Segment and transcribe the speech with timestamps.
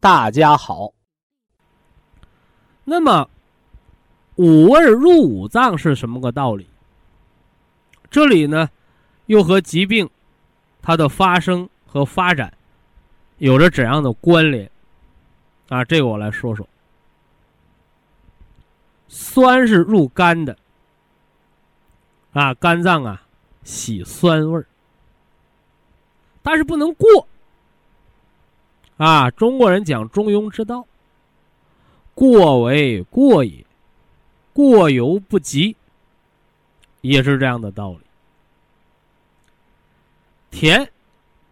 [0.00, 0.92] 大家好。
[2.84, 3.28] 那么，
[4.36, 6.68] 五味入五脏是什么个道理？
[8.08, 8.70] 这里呢，
[9.26, 10.08] 又和疾病
[10.80, 12.56] 它的发生和发展
[13.38, 14.70] 有着怎样的关联？
[15.68, 16.66] 啊，这个我来说说。
[19.08, 20.56] 酸是入肝的，
[22.32, 23.20] 啊，肝脏啊
[23.64, 24.66] 喜酸味儿，
[26.40, 27.26] 但是不能过。
[28.98, 30.86] 啊，中国人讲中庸之道，
[32.14, 33.64] 过为过也，
[34.52, 35.76] 过犹不及，
[37.00, 38.00] 也是这样的道理。
[40.50, 40.90] 甜，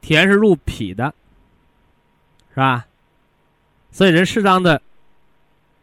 [0.01, 1.15] 甜是入脾的，
[2.51, 2.87] 是吧？
[3.93, 4.83] 所以人适当的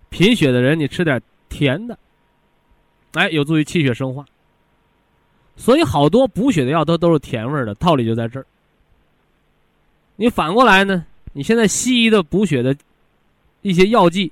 [0.09, 1.97] 贫血的人，你吃点甜的，
[3.13, 4.25] 哎，有助于气血生化。
[5.55, 8.45] 所以好多补血的药都都是甜味的，道理就在这儿。
[10.17, 11.05] 你反过来呢？
[11.33, 12.75] 你现在西医的补血的
[13.61, 14.31] 一些药剂，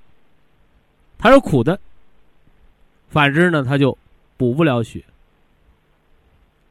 [1.17, 1.80] 它是苦的，
[3.09, 3.97] 反之呢，它就
[4.38, 5.03] 补不了血，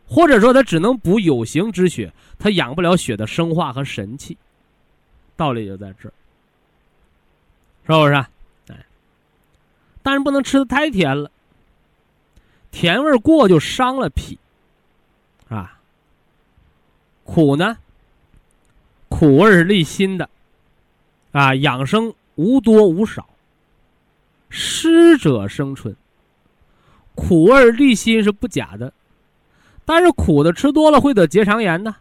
[0.06, 4.37] 或者说它只能补有形之血，它养不了血的生化和神气，
[5.37, 6.12] 道理就在这儿，
[7.87, 8.15] 是不是？
[8.72, 8.87] 哎，
[10.03, 11.31] 但是不能吃的太甜了，
[12.71, 14.38] 甜味过就伤了脾，
[15.49, 15.78] 啊，
[17.25, 17.76] 苦呢？
[19.10, 20.31] 苦味是利心的，
[21.32, 23.28] 啊，养生无多无少，
[24.48, 25.94] 湿者生春。
[27.15, 28.94] 苦味利心是不假的，
[29.84, 31.97] 但是苦的吃多了会得结肠炎呢。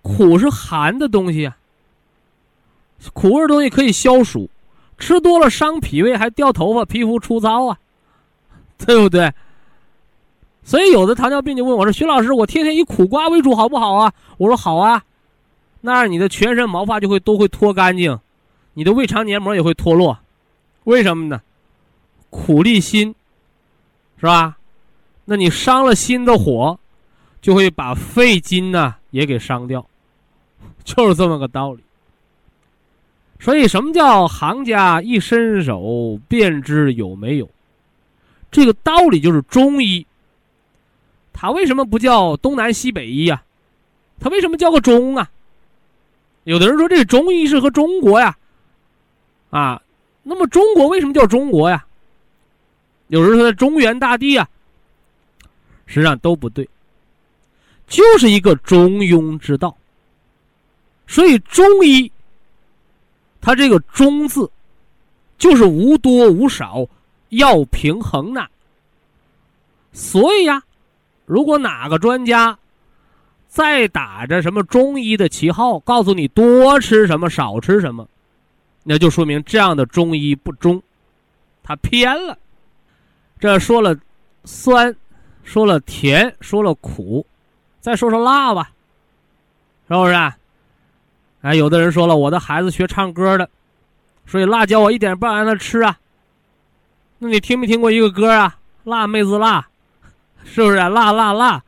[0.00, 1.56] 苦是寒的东西啊，
[3.12, 4.48] 苦味东西可以消暑，
[4.96, 7.78] 吃多了伤脾胃，还掉头发、皮肤粗糙啊，
[8.78, 9.34] 对不对？
[10.62, 15.04] 所以有的糖尿病就问我说：“徐老师，我天天以苦瓜为主好不好啊？”我说：“好啊。”
[15.86, 18.18] 那你的全身毛发就会都会脱干净，
[18.72, 20.18] 你的胃肠黏膜也会脱落，
[20.84, 21.42] 为什么呢？
[22.30, 23.14] 苦力心，
[24.16, 24.56] 是吧？
[25.26, 26.78] 那你伤了心的火，
[27.42, 29.86] 就会把肺经呢也给伤掉，
[30.84, 31.84] 就是这么个道理。
[33.38, 37.50] 所以什么叫行家一伸手便知有没有？
[38.50, 40.06] 这个道理就是中医。
[41.30, 43.42] 他为什么不叫东南西北医呀？
[44.18, 45.30] 他为什么叫个中啊？
[46.44, 48.36] 有的人说这中医是和中国呀，
[49.50, 49.82] 啊，
[50.22, 51.84] 那么中国为什么叫中国呀？
[53.08, 54.48] 有人说在中原大地啊，
[55.86, 56.68] 实际上都不对，
[57.86, 59.76] 就是一个中庸之道。
[61.06, 62.10] 所以中医，
[63.40, 64.50] 它这个“中”字，
[65.36, 66.86] 就是无多无少，
[67.28, 68.48] 要平衡呐。
[69.92, 70.62] 所以呀，
[71.26, 72.58] 如果哪个专家，
[73.54, 78.08] 再打着什么中医的旗号，告诉你多吃什么少吃什么，
[78.82, 80.82] 那就说明这样的中医不中，
[81.62, 82.36] 他偏了。
[83.38, 83.96] 这说了
[84.44, 84.92] 酸，
[85.44, 87.24] 说了甜，说了苦，
[87.80, 88.72] 再说说辣吧，
[89.86, 90.12] 是不是？
[90.12, 90.36] 啊
[91.42, 93.48] 哎，有的人说了，我的孩子学唱歌的，
[94.26, 95.96] 所以辣椒我一点不让他吃啊。
[97.18, 98.58] 那你听没听过一个歌啊？
[98.82, 99.68] 辣妹子辣，
[100.42, 100.76] 是不是？
[100.76, 101.62] 辣辣辣。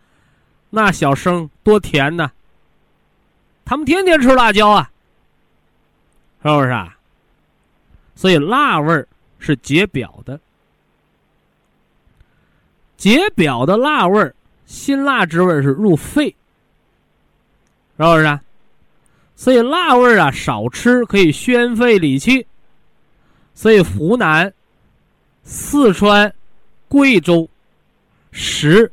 [0.70, 2.30] 那小生多甜呢！
[3.64, 4.90] 他们天天吃辣椒啊，
[6.42, 6.96] 是不是啊？
[8.14, 9.08] 所以辣味儿
[9.38, 10.40] 是解表的，
[12.96, 14.34] 解表的辣味儿，
[14.66, 16.28] 辛辣之味是入肺，
[17.96, 18.40] 是不是啊？
[19.34, 22.46] 所以辣味儿啊少吃可以宣肺理气，
[23.54, 24.52] 所以湖南、
[25.42, 26.32] 四川、
[26.88, 27.48] 贵州
[28.32, 28.90] 食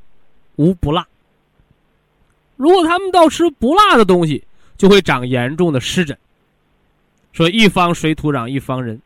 [0.56, 1.08] 无不辣。
[2.64, 4.42] 如果他们到吃不辣的东西，
[4.78, 6.18] 就会长严重的湿疹。
[7.34, 9.02] 说一方水土养一方人，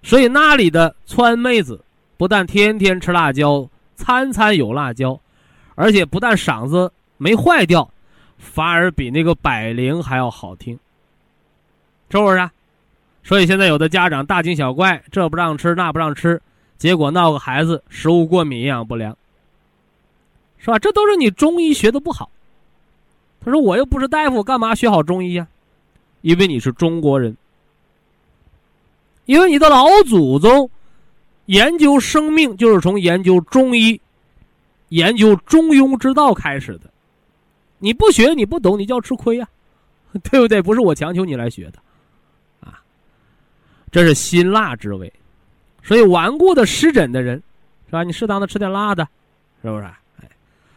[0.00, 1.84] 所以那里的川妹子
[2.16, 5.18] 不但天天吃辣椒，餐餐有辣椒，
[5.74, 7.90] 而且不但嗓子没坏掉，
[8.38, 10.78] 反而比那个百灵还要好听，
[12.10, 12.48] 是不是？
[13.24, 16.40] 所以现在有的家长大惊小怪，这不让吃那不让吃，
[16.76, 19.16] 结果闹个孩子食物过敏、营养不良，
[20.58, 20.78] 是吧？
[20.78, 22.30] 这都是你中医学的不好。
[23.44, 25.46] 他说：“我又不是大夫，干嘛学好中医呀？
[26.22, 27.36] 因为你是中国人，
[29.26, 30.68] 因为你的老祖宗
[31.46, 34.00] 研究生命就是从研究中医、
[34.88, 36.90] 研究中庸之道开始的。
[37.78, 39.48] 你不学，你不懂，你就要吃亏呀，
[40.28, 40.60] 对不对？
[40.60, 41.78] 不是我强求你来学的，
[42.60, 42.82] 啊，
[43.92, 45.10] 这是辛辣之味。
[45.84, 47.40] 所以顽固的湿疹的人，
[47.86, 48.02] 是吧？
[48.02, 49.08] 你适当的吃点辣的，
[49.62, 49.84] 是不是？
[49.84, 50.28] 哎，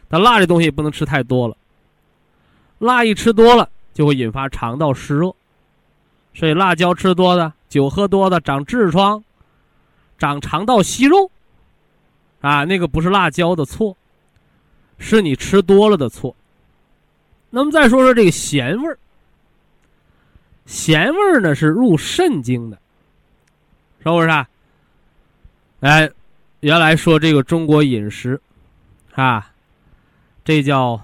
[0.08, 1.56] 但辣这东西不能吃太多了。”
[2.82, 5.32] 辣一吃多了就会引发肠道湿热，
[6.34, 9.22] 所以辣椒吃多的、酒喝多的长痔疮、
[10.18, 11.30] 长肠道息肉，
[12.40, 13.96] 啊，那个不是辣椒的错，
[14.98, 16.34] 是你吃多了的错。
[17.50, 18.98] 那么再说说这个咸味儿，
[20.66, 22.76] 咸味儿呢是入肾经的，
[24.02, 24.28] 是不是？
[24.28, 24.48] 啊？
[25.82, 26.10] 哎，
[26.58, 28.40] 原来说这个中国饮食，
[29.14, 29.52] 啊，
[30.44, 31.00] 这叫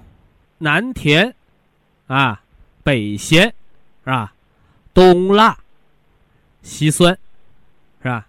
[0.58, 1.32] 南甜。
[2.08, 2.40] 啊，
[2.82, 3.46] 北咸，
[4.04, 4.32] 是吧？
[4.92, 5.56] 东辣，
[6.62, 7.16] 西酸，
[8.02, 8.26] 是吧？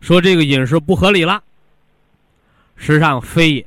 [0.00, 1.42] 说这个饮食不合理了，
[2.76, 3.66] 实际上非也。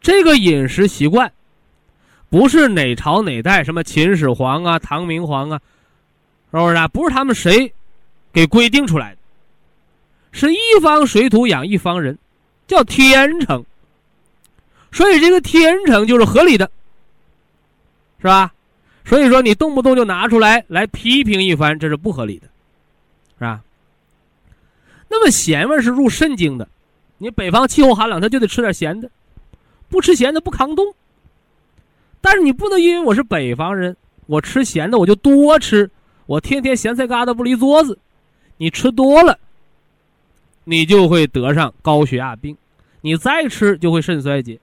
[0.00, 1.32] 这个饮食习惯，
[2.28, 5.60] 不是哪朝哪代什么秦始皇啊、唐明皇啊，
[6.50, 6.86] 是不是啊？
[6.88, 7.72] 不是他们谁
[8.32, 9.18] 给规定出来的，
[10.32, 12.18] 是一方水土养一方人，
[12.66, 13.64] 叫天成。
[14.92, 16.70] 所以这个天成就是合理的。
[18.24, 18.54] 是吧？
[19.04, 22.46] 所以说你动不动就拿出来来批评一番，这是不合理的，
[23.38, 23.62] 是吧？
[25.10, 26.66] 那么咸味是入肾经的，
[27.18, 29.10] 你北方气候寒冷，他就得吃点咸的，
[29.90, 30.94] 不吃咸的不抗冻。
[32.22, 33.94] 但是你不能因为我是北方人，
[34.24, 35.90] 我吃咸的我就多吃，
[36.24, 37.98] 我天天咸菜疙瘩不离桌子，
[38.56, 39.38] 你吃多了，
[40.64, 42.56] 你就会得上高血压病，
[43.02, 44.58] 你再吃就会肾衰竭，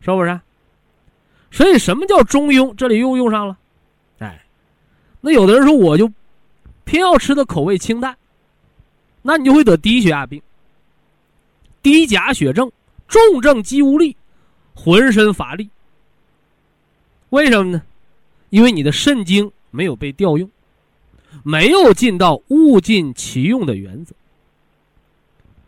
[0.00, 0.40] 是不是？
[1.50, 2.74] 所以，什么叫中庸？
[2.74, 3.56] 这里又用上了，
[4.18, 4.44] 哎，
[5.20, 6.12] 那有的人说，我就
[6.84, 8.14] 偏要吃的口味清淡，
[9.22, 10.42] 那你就会得低血压病、
[11.82, 12.70] 低钾血症、
[13.08, 14.14] 重症肌无力、
[14.74, 15.70] 浑身乏力。
[17.30, 17.82] 为什么呢？
[18.50, 20.50] 因为你的肾精没有被调用，
[21.42, 24.14] 没有尽到物尽其用的原则。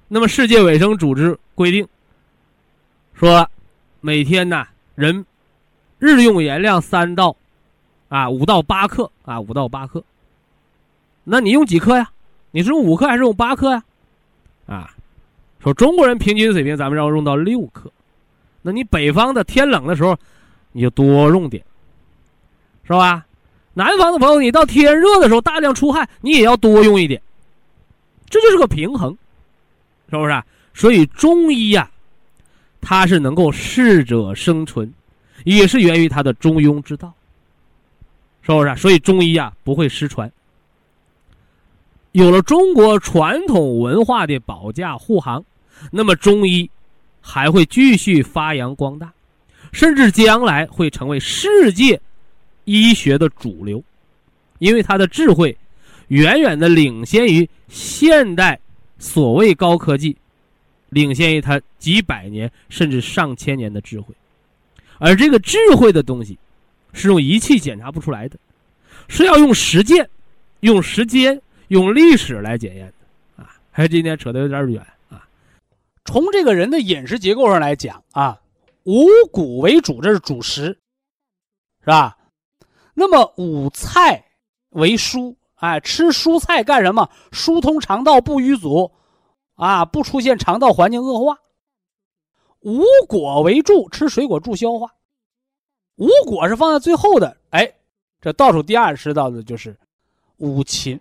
[0.06, 1.86] 那么，世界卫生组织规定
[3.14, 3.48] 说，
[4.02, 5.24] 每天呢，人。
[5.98, 7.34] 日用盐量三到，
[8.08, 10.02] 啊五到八克啊五到八克，
[11.24, 12.10] 那你用几克呀？
[12.50, 13.82] 你是用五克还是用八克呀？
[14.66, 14.90] 啊，
[15.60, 17.90] 说中国人平均水平，咱们要用到六克，
[18.62, 20.16] 那你北方的天冷的时候，
[20.72, 21.64] 你就多用点，
[22.84, 23.24] 是吧？
[23.74, 27.20] 南方的朋友，你到天热的时候大量出汗，你也要多用一点，
[28.28, 29.16] 这就是个平衡，
[30.10, 30.42] 是不是？
[30.74, 31.90] 所以中医呀，
[32.80, 34.92] 它是能够适者生存。
[35.56, 37.14] 也是源于他的中庸之道，
[38.42, 38.76] 是不是？
[38.76, 40.30] 所以中医啊不会失传。
[42.12, 45.44] 有了中国传统文化的保驾护航，
[45.90, 46.68] 那么中医
[47.20, 49.12] 还会继续发扬光大，
[49.72, 52.00] 甚至将来会成为世界
[52.64, 53.82] 医学的主流，
[54.58, 55.56] 因为他的智慧
[56.08, 58.58] 远远的领先于现代
[58.98, 60.16] 所谓高科技，
[60.88, 64.14] 领先于他几百年甚至上千年的智慧。
[64.98, 66.38] 而这个智慧的东西，
[66.92, 68.36] 是用仪器检查不出来的，
[69.08, 70.08] 是要用实践、
[70.60, 73.54] 用时间、用历史来检验的啊！
[73.70, 75.26] 还今天扯得有点远啊。
[76.04, 78.40] 从这个人的饮食结构上来讲啊，
[78.84, 80.78] 五谷为主，这是主食，
[81.80, 82.16] 是吧？
[82.94, 84.24] 那么五菜
[84.70, 87.08] 为蔬，哎，吃蔬菜干什么？
[87.30, 88.90] 疏通肠道，不淤阻，
[89.54, 91.38] 啊，不出现肠道环境恶化。
[92.60, 94.92] 五果为助，吃水果助消化。
[95.96, 97.72] 五果是放在最后的，哎，
[98.20, 99.76] 这倒数第二吃到的就是
[100.36, 100.98] 五禽，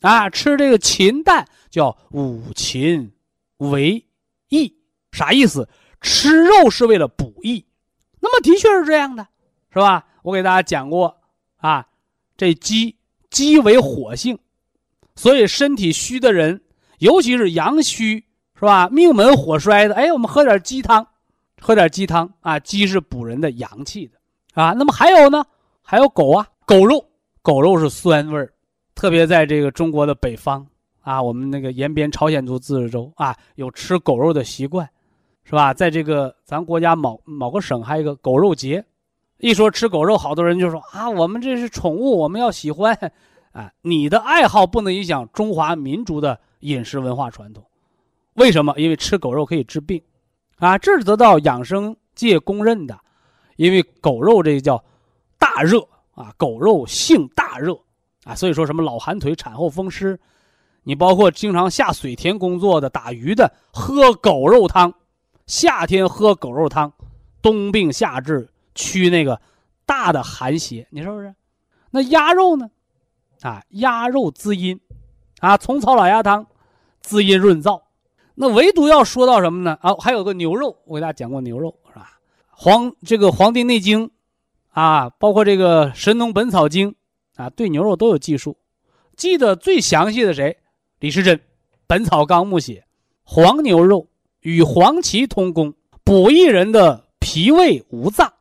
[0.00, 3.12] 啊，吃这个禽蛋叫五禽
[3.58, 4.04] 为
[4.48, 4.74] 益，
[5.12, 5.68] 啥意思？
[6.00, 7.64] 吃肉是为了补益。
[8.18, 9.26] 那么的确是这样的，
[9.70, 10.06] 是吧？
[10.22, 11.20] 我给大家讲过
[11.56, 11.86] 啊，
[12.36, 12.96] 这鸡
[13.30, 14.38] 鸡为火性，
[15.14, 16.60] 所以身体虚的人，
[16.98, 18.24] 尤其是阳虚。
[18.62, 18.88] 是吧？
[18.90, 21.04] 命门火衰的，哎，我们喝点鸡汤，
[21.60, 22.60] 喝点鸡汤啊。
[22.60, 24.16] 鸡是补人的阳气的
[24.54, 24.72] 啊。
[24.72, 25.44] 那么还有呢？
[25.82, 27.04] 还有狗啊，狗肉，
[27.42, 28.52] 狗肉是酸味儿，
[28.94, 30.64] 特别在这个中国的北方
[31.00, 34.88] 啊，我们那个延边朝鲜族自治州啊，有吃狗肉的习惯，
[35.42, 35.74] 是吧？
[35.74, 38.84] 在这个咱国家某某个省还有一个狗肉节，
[39.38, 42.96] 一说吃狗肉，好多人就说啊，我们这是宠物，我们要喜欢，
[43.50, 47.64] 啊，你的爱好不能影响中华民族的饮食文化传统。
[48.34, 48.72] 为什么？
[48.78, 50.02] 因为吃狗肉可以治病，
[50.56, 52.98] 啊，这是得到养生界公认的，
[53.56, 54.82] 因为狗肉这叫
[55.38, 57.78] 大热啊，狗肉性大热
[58.24, 60.18] 啊，所以说什么老寒腿、产后风湿，
[60.82, 64.94] 你包括经常下水田工作的、打鱼的，喝狗肉汤，
[65.46, 66.90] 夏天喝狗肉汤，
[67.42, 69.38] 冬病夏治，驱那个
[69.84, 71.34] 大的寒邪，你说是不是？
[71.90, 72.70] 那鸭肉呢？
[73.42, 74.80] 啊，鸭肉滋阴，
[75.40, 76.46] 啊，虫草老鸭汤，
[77.02, 77.81] 滋阴润燥。
[78.34, 79.76] 那唯独要说到什么呢？
[79.82, 82.18] 啊，还有个牛肉，我给大家讲过牛肉是吧？
[82.48, 84.06] 黄这个《黄帝内经》，
[84.70, 86.90] 啊，包括这个《神农本草经》，
[87.36, 88.56] 啊，对牛肉都有记述。
[89.16, 90.56] 记得最详细的谁？
[91.00, 91.36] 李时珍，
[91.86, 92.84] 《本草纲目》写，
[93.22, 94.08] 黄牛肉
[94.40, 98.32] 与黄芪通功，补益人的脾胃五脏，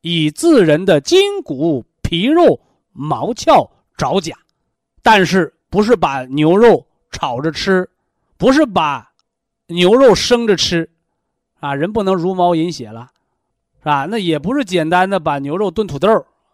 [0.00, 2.60] 以治人的筋骨皮肉
[2.92, 4.34] 毛窍爪甲。
[5.02, 7.88] 但是不是把牛肉炒着吃，
[8.38, 9.06] 不是把。
[9.70, 10.88] 牛肉生着吃，
[11.60, 13.10] 啊，人不能茹毛饮血了，
[13.80, 14.06] 是吧？
[14.06, 16.08] 那也不是简单的把牛肉炖土豆，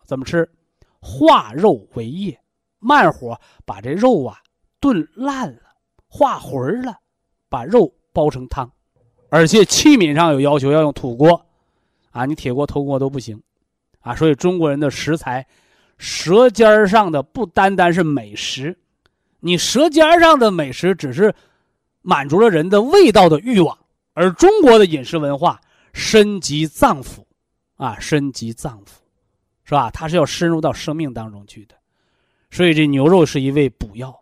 [0.05, 0.51] 怎么吃？
[0.99, 2.37] 化肉为液，
[2.81, 4.39] 慢火把这肉啊
[4.81, 5.61] 炖烂了，
[6.09, 6.97] 化魂了，
[7.49, 8.69] 把肉煲成汤，
[9.29, 11.47] 而且器皿上有要求要用土锅，
[12.11, 13.41] 啊，你铁锅、铜锅都不行，
[14.01, 15.47] 啊，所以中国人的食材，
[15.99, 18.77] 舌尖上的不单单是美食，
[19.39, 21.33] 你舌尖上的美食只是。
[22.07, 23.77] 满足了人的味道的欲望，
[24.13, 25.59] 而中国的饮食文化
[25.95, 27.25] 深及脏腑，
[27.77, 28.91] 啊，深及脏腑，
[29.65, 29.91] 是吧？
[29.91, 31.75] 它是要深入到生命当中去的，
[32.51, 34.15] 所以这牛肉是一味补药，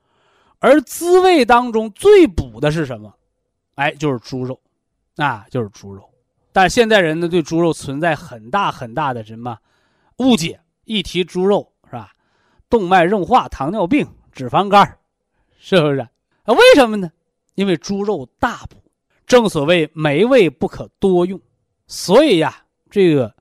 [0.61, 3.13] 而滋味当中最补的是什么？
[3.75, 4.61] 哎，就是猪肉，
[5.17, 6.09] 啊，就是猪肉。
[6.53, 9.59] 但现代人呢，对猪肉存在很大很大的什么
[10.19, 10.61] 误解？
[10.85, 12.13] 一提猪肉，是吧？
[12.71, 14.99] 动脉硬化、糖尿病、脂肪肝，
[15.59, 15.99] 是不是？
[15.99, 17.11] 啊，为什么呢？
[17.55, 18.83] 因为猪肉大补，
[19.27, 21.41] 正所谓美味不可多用，
[21.87, 23.35] 所以呀，这个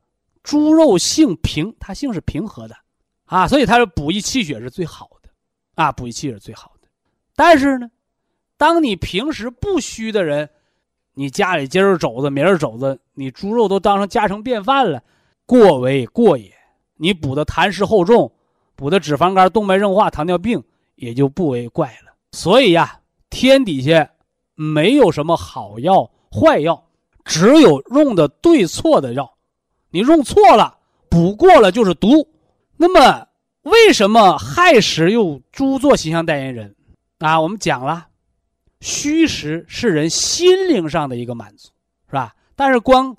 [0.44, 2.76] 猪肉性平，它性是平和的，
[3.26, 5.30] 啊，所以它是补益气血是最好的，
[5.76, 6.88] 啊，补益气血是最好的。
[7.36, 7.90] 但是呢，
[8.58, 10.50] 当你平时不虚的人，
[11.14, 15.02] 你家里今儿肘子明儿肘子，你猪肉都当成家常便饭了，
[15.46, 16.54] 过为过也。
[16.96, 18.32] 你补的痰湿厚重，
[18.76, 20.62] 补的脂肪肝、动脉硬化、糖尿病
[20.96, 22.14] 也就不为怪了。
[22.34, 23.01] 所以呀。
[23.32, 24.08] 天底下
[24.54, 26.84] 没有什么好药坏药，
[27.26, 29.34] 只有用的对错的药。
[29.90, 30.78] 你用错了，
[31.10, 32.28] 补过了就是毒。
[32.78, 33.28] 那么，
[33.64, 36.76] 为什么亥时又猪做形象代言人？
[37.20, 38.08] 啊，我们讲了，
[38.80, 41.70] 虚实是人心灵上的一个满足，
[42.08, 42.36] 是吧？
[42.56, 43.16] 但是光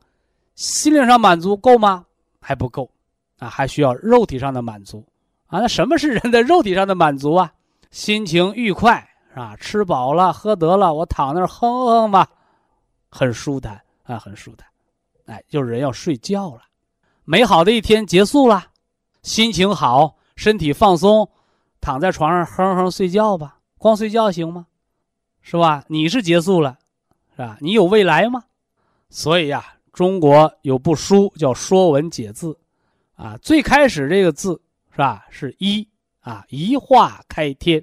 [0.54, 2.04] 心灵上满足够吗？
[2.40, 2.90] 还不够，
[3.38, 5.04] 啊，还需要肉体上的满足。
[5.46, 7.52] 啊，那什么是人的肉体上的满足啊？
[7.90, 9.08] 心情愉快。
[9.32, 9.56] 是吧？
[9.56, 12.28] 吃饱了，喝得了，我躺那儿哼哼吧，
[13.10, 14.68] 很舒坦啊，很舒坦。
[15.24, 16.62] 哎，就是人要睡觉了，
[17.24, 18.66] 美好的一天结束了，
[19.22, 21.28] 心情好，身体放松，
[21.80, 23.58] 躺在床上哼哼睡觉吧。
[23.78, 24.66] 光睡觉行吗？
[25.40, 25.84] 是吧？
[25.88, 26.78] 你是结束了，
[27.34, 27.56] 是吧？
[27.60, 28.44] 你有未来吗？
[29.08, 32.48] 所以呀，中国有部书叫《说文解字》，
[33.22, 34.60] 啊，最开始这个字
[34.90, 35.24] 是吧？
[35.30, 35.88] 是一
[36.20, 37.82] 啊，一画开天。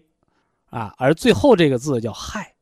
[0.70, 2.54] 啊，而最后这个字叫“亥”，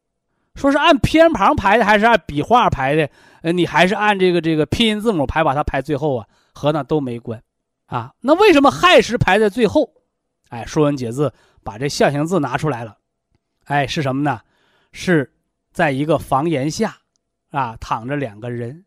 [0.56, 3.10] 说是按偏旁排的还是按笔画排的？
[3.42, 7.42] 呃，你还是按这个这个拼音字母排，把它排最后啊，和那都没关，
[7.86, 9.92] 啊，那为什么亥时排在最后？
[10.50, 11.30] 哎，《说文解字》
[11.64, 12.98] 把这象形字拿出来了，
[13.66, 14.42] 哎，是什么呢？
[14.92, 15.32] 是
[15.72, 16.98] 在一个房檐下，
[17.52, 18.86] 啊，躺着两个人，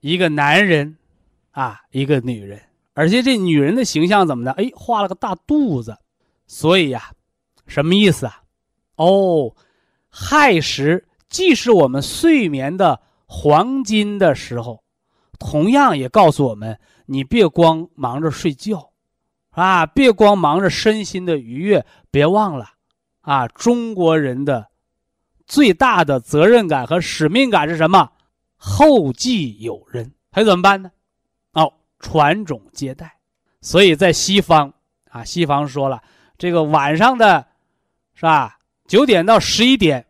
[0.00, 0.98] 一个男人，
[1.52, 2.60] 啊，一个女人，
[2.94, 4.52] 而且这女人的形象怎么的？
[4.52, 5.96] 哎，画了个大肚子，
[6.46, 7.12] 所以呀，
[7.66, 8.42] 什么意思啊？
[8.98, 9.54] 哦，
[10.10, 14.82] 亥时既是我们睡眠的黄金的时候，
[15.38, 18.90] 同样也告诉我们：你别光忙着睡觉，
[19.50, 22.66] 啊，别光忙着身心的愉悦，别忘了，
[23.20, 24.68] 啊，中国人的
[25.46, 28.10] 最大的责任感和使命感是什么？
[28.56, 30.90] 后继有人，还怎么办呢？
[31.52, 33.18] 哦，传种接代。
[33.60, 34.74] 所以在西方，
[35.10, 36.02] 啊，西方说了，
[36.36, 37.46] 这个晚上的，
[38.14, 38.57] 是吧？
[38.88, 40.06] 九点到十一点，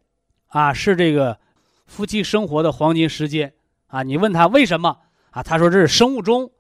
[0.47, 1.37] 啊，是这个
[1.85, 3.53] 夫妻生活的黄金时间
[3.89, 4.05] 啊！
[4.05, 4.97] 你问他为什么
[5.31, 5.43] 啊？
[5.43, 6.51] 他说这是生物钟。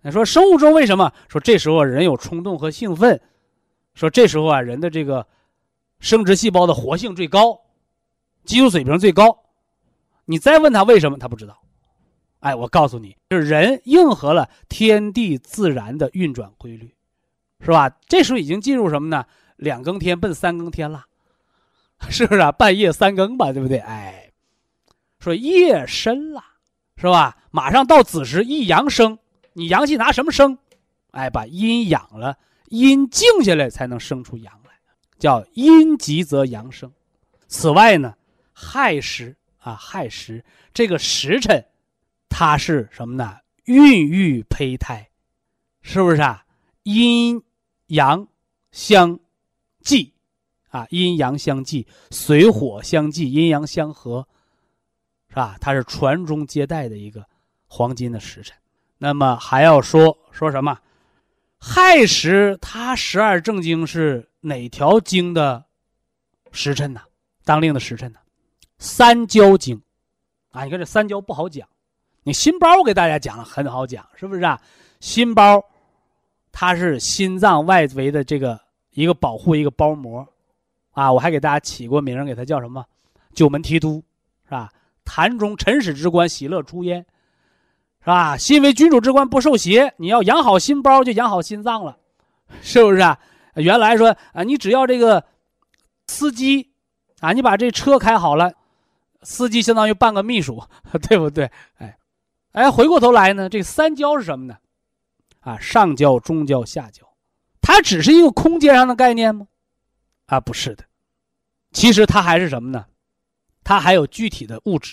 [0.00, 1.12] 你说生物钟为什么？
[1.28, 3.20] 说这时候人有冲动和兴奋，
[3.92, 5.26] 说这时候啊人的这个
[6.00, 7.60] 生殖细胞的活性最高，
[8.44, 9.44] 激素水平最高。
[10.24, 11.60] 你再问他为什么，他不知道。
[12.40, 16.94] 哎，我告诉你，就是人应和了天地自然的运转规律，
[17.60, 17.90] 是吧？
[18.08, 19.26] 这时候已经进入什么呢？
[19.56, 21.04] 两更天奔三更天了，
[22.10, 22.52] 是不是啊？
[22.52, 23.78] 半夜三更吧，对不对？
[23.78, 24.32] 哎，
[25.18, 26.42] 说夜深了，
[26.96, 27.36] 是吧？
[27.50, 29.18] 马上到子时，一阳生，
[29.54, 30.58] 你阳气拿什么生？
[31.12, 32.38] 哎，把阴养了，
[32.68, 34.70] 阴静下来才能生出阳来，
[35.18, 36.92] 叫阴极则阳生。
[37.48, 38.14] 此外呢，
[38.52, 41.64] 亥时啊，亥时这个时辰。
[42.28, 43.38] 它是什么呢？
[43.64, 45.08] 孕育胚胎，
[45.80, 46.44] 是不是啊？
[46.82, 47.42] 阴
[47.86, 48.28] 阳
[48.72, 49.18] 相
[49.80, 50.12] 济，
[50.76, 54.26] 啊，阴阳相济，水火相济，阴阳相合，
[55.30, 55.56] 是吧？
[55.58, 57.24] 它是传宗接代的一个
[57.66, 58.54] 黄金的时辰。
[58.98, 60.78] 那么还要说说什么？
[61.58, 65.64] 亥时，它十二正经是哪条经的
[66.52, 67.00] 时辰呢？
[67.42, 68.18] 当令的时辰呢？
[68.78, 69.80] 三焦经，
[70.50, 71.66] 啊，你看这三焦不好讲。
[72.22, 74.60] 你心包我给大家讲了很好讲，是不是啊？
[75.00, 75.64] 心包，
[76.52, 78.60] 它是心脏外围的这个
[78.92, 80.26] 一个保护一个包膜，
[80.96, 82.82] 啊，我还给大家起过名，给它叫什么？
[83.34, 84.02] 九门提督，
[84.46, 84.70] 是吧？
[85.04, 87.04] 坛中臣使之官，喜乐出焉，
[88.00, 88.34] 是吧？
[88.38, 89.92] 心为君主之官，不受邪。
[89.98, 91.98] 你要养好心包，就养好心脏了，
[92.62, 93.18] 是不是啊？
[93.56, 95.22] 原来说啊，你只要这个
[96.06, 96.70] 司机，
[97.20, 98.54] 啊，你把这车开好了，
[99.22, 100.64] 司机相当于半个秘书，
[101.06, 101.50] 对不对？
[101.76, 101.98] 哎。
[102.52, 104.56] 哎，回过头来呢，这三焦是什么呢？
[105.40, 107.06] 啊，上焦、中焦、下焦，
[107.60, 109.46] 它只是一个空间上的概念吗？
[110.26, 110.84] 啊，不是的，
[111.72, 112.84] 其实它还是什么呢？
[113.64, 114.92] 它还有具体的物质，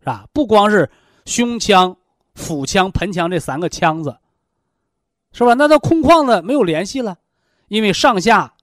[0.00, 0.26] 是吧？
[0.32, 0.90] 不光是
[1.24, 1.96] 胸腔、
[2.34, 4.18] 腹腔、盆腔这三个腔子，
[5.32, 5.54] 是吧？
[5.54, 7.18] 那它空旷的没有联系了，
[7.68, 8.54] 因为上下、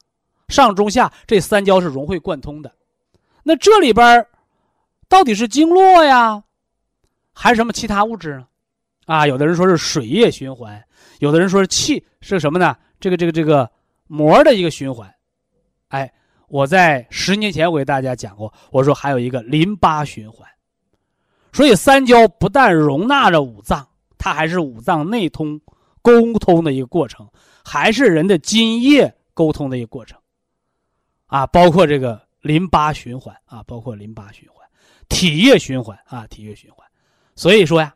[0.48, 2.74] 上中下这三焦是融会贯通的。
[3.44, 4.28] 那这里边
[5.08, 6.44] 到底是经络呀？
[7.32, 8.48] 还是什么其他物质呢？
[9.06, 10.84] 啊，有的人说是水液循环，
[11.20, 12.76] 有的人说是气是什么呢？
[13.00, 13.72] 这个这个这个
[14.08, 15.15] 膜的一个循环。
[15.90, 16.12] 哎，
[16.48, 20.48] 我在十年前我给大家讲过，我说还有一个淋巴循环。
[21.54, 25.62] 所以三焦不但容纳着五脏，它还是五脏内通、
[26.02, 27.30] 沟通的一个过程，
[27.64, 30.20] 还是人的津液沟通的一个过程。
[31.28, 34.68] 啊，包括这个淋巴循环啊，包括淋巴循环、
[35.08, 36.86] 体液循环啊，体液循环。
[37.36, 37.96] 所以说呀，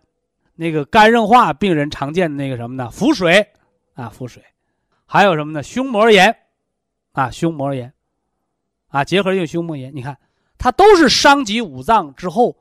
[0.55, 2.89] 那个肝硬化病人常见的那个什么呢？
[2.89, 3.45] 腹水
[3.93, 4.41] 啊，腹水，
[5.05, 5.61] 还有什么呢？
[5.61, 6.35] 胸膜炎
[7.19, 7.91] 啊，胸膜炎
[8.87, 10.17] 啊，结核性胸膜炎，你看
[10.57, 12.55] 它都是伤及五脏之后，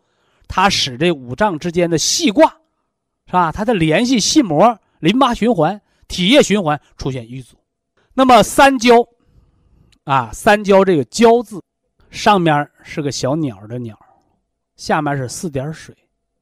[0.49, 2.49] 它使这五脏之间的细挂
[3.27, 3.53] 是吧？
[3.53, 7.57] 它的联系细膜、淋巴循环、体液循环出现瘀阻。
[8.14, 8.97] 那么三焦
[10.03, 11.62] 啊，三焦这个焦字
[12.11, 13.97] 上面是个小鸟的鸟，
[14.75, 15.97] 下面是四点水。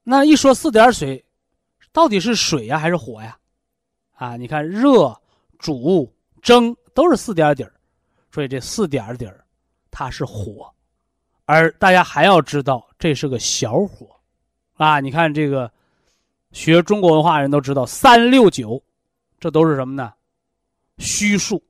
[0.05, 1.23] 那一说四点水，
[1.93, 3.37] 到底是水呀还是火呀？
[4.13, 5.15] 啊，你看热、
[5.59, 7.75] 煮、蒸都是四点底儿，
[8.37, 9.43] 所以这四点底儿
[9.91, 10.71] 它是火，
[11.47, 14.15] 而大家还要知道这是个小火，
[14.75, 15.73] 啊，你看这个
[16.53, 18.79] 学中国文化人都知道三六九，
[19.41, 20.13] 这都是什么呢？
[20.99, 21.65] 虚数，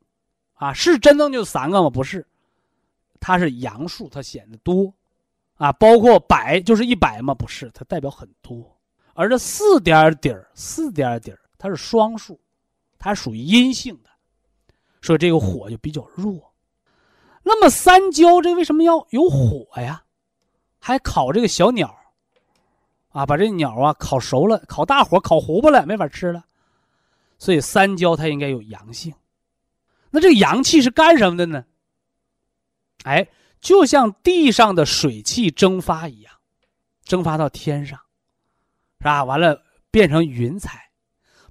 [0.55, 1.89] 啊，是真正就三个吗？
[1.89, 2.27] 不是，
[3.21, 4.93] 它是阳数，它显得多。
[5.55, 8.77] 啊，包括百就是一百嘛，不是，它代表很多。
[9.15, 12.41] 而这四点底儿，四点底儿，它是双数，
[12.99, 14.11] 它属于阴性的，
[15.01, 16.46] 所以这个火就比较弱。
[17.49, 20.03] 那么三焦这为什么要有火呀？
[20.81, 21.97] 还烤这个小鸟，
[23.11, 26.45] 啊，把这鸟啊烤熟了，烤大火烤糊巴了，没法吃了。
[27.39, 29.15] 所以三焦它应该有阳性。
[30.11, 31.65] 那这个阳气是干什么的呢？
[33.05, 33.29] 哎。
[33.59, 36.33] 就像地上的水汽蒸发一样，
[37.05, 37.99] 蒸发到天上，
[39.01, 39.25] 是吧？
[39.25, 40.91] 完了变成云彩，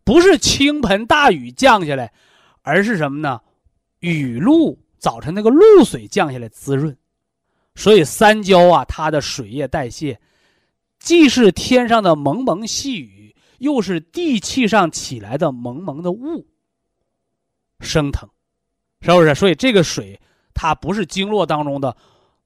[0.06, 2.14] 不是倾盆大雨降下来，
[2.62, 3.42] 而是什么呢？
[4.00, 6.98] 雨露早晨那个露水降下来滋润。
[7.76, 10.20] 所以三焦啊，它的水液代谢，
[10.98, 16.48] 既是天上的蒙蒙细雨，又是地气上起来的蒙蒙的雾，
[17.82, 18.28] 升腾，
[19.02, 19.36] 是不是？
[19.36, 20.20] 所以这个水。
[20.58, 21.98] 它不是经络当中的，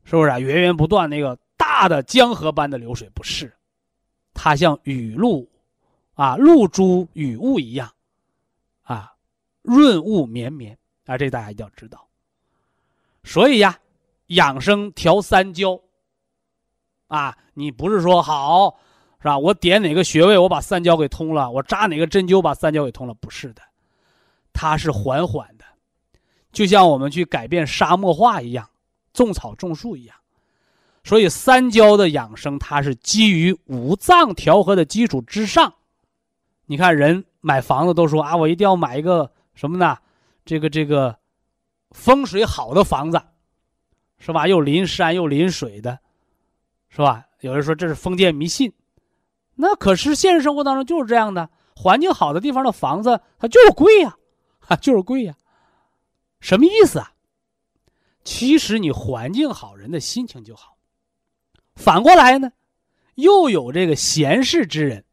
[0.04, 0.40] 是不是啊？
[0.40, 3.56] 源源不断那个大的江河般的流水，不是，
[4.34, 5.48] 它像雨露，
[6.16, 7.88] 啊，露珠雨雾一样，
[8.82, 9.14] 啊，
[9.62, 12.09] 润物绵绵啊，这大家一定要知道。
[13.30, 13.78] 所以呀，
[14.26, 15.80] 养生调三焦，
[17.10, 18.80] 啊，你不是说好，
[19.20, 19.38] 是吧？
[19.38, 23.62] 我点哪个穴位，我把三焦给通了，我扎哪个针灸把三焦给通了，不是的，
[24.52, 25.66] 它是缓缓的。
[26.52, 28.68] 就像我们去改变沙漠化一样，
[29.14, 30.16] 种草种树一样。
[31.04, 35.72] 所以三焦的养生，它是基于五脏调和的基础之上。
[36.66, 39.96] 你看人买房子都说啊，我一定要买一个什么呢？
[40.46, 41.16] 这个这个
[41.92, 43.22] 风水好的房子，
[44.18, 44.48] 是吧？
[44.48, 46.00] 又临山又临水的，
[46.90, 47.26] 是吧？
[47.42, 48.74] 有人说这是封建迷信，
[49.56, 51.50] 那可是现实生活当中就是这样的。
[51.76, 54.18] 环境好的地方的房子，它就是贵呀，
[54.68, 55.34] 啊， 就是贵呀。
[56.42, 57.14] 什么意思啊？
[58.26, 60.76] 其实你环境好，人的心情就好。
[61.76, 62.52] 反过来呢，
[63.16, 65.06] 又有这个闲适之人，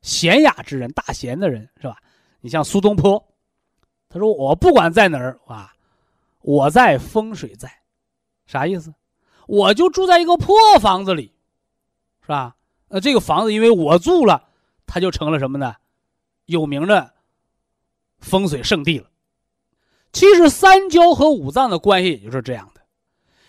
[0.00, 1.96] 闲雅之人，大闲的人是吧？
[2.40, 3.24] 你像苏东坡，
[4.08, 5.72] 他说我不管在哪儿啊，
[6.42, 7.70] 我在风水在，
[8.46, 8.92] 啥意思？
[9.46, 11.34] 我就住在一个破房子里，
[12.20, 12.56] 是吧？
[12.88, 14.48] 那这个房子因为我住了，
[14.86, 15.74] 它就成了什么呢？
[16.46, 17.12] 有名的
[18.18, 19.08] 风水圣地了。
[20.12, 22.82] 其实三焦和五脏的关系也就是这样的。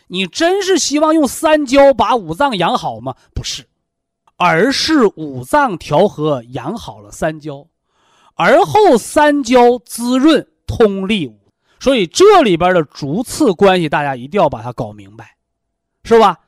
[0.08, 3.16] 你真是希望用三焦把五脏养好吗？
[3.34, 3.68] 不是，
[4.38, 7.68] 而是五脏调和养好了三焦，
[8.36, 11.43] 而后三焦滋润通利五。
[11.84, 15.36] 所以这里边的主次关系，大家一定要把它搞明白，
[16.06, 16.40] 是吧？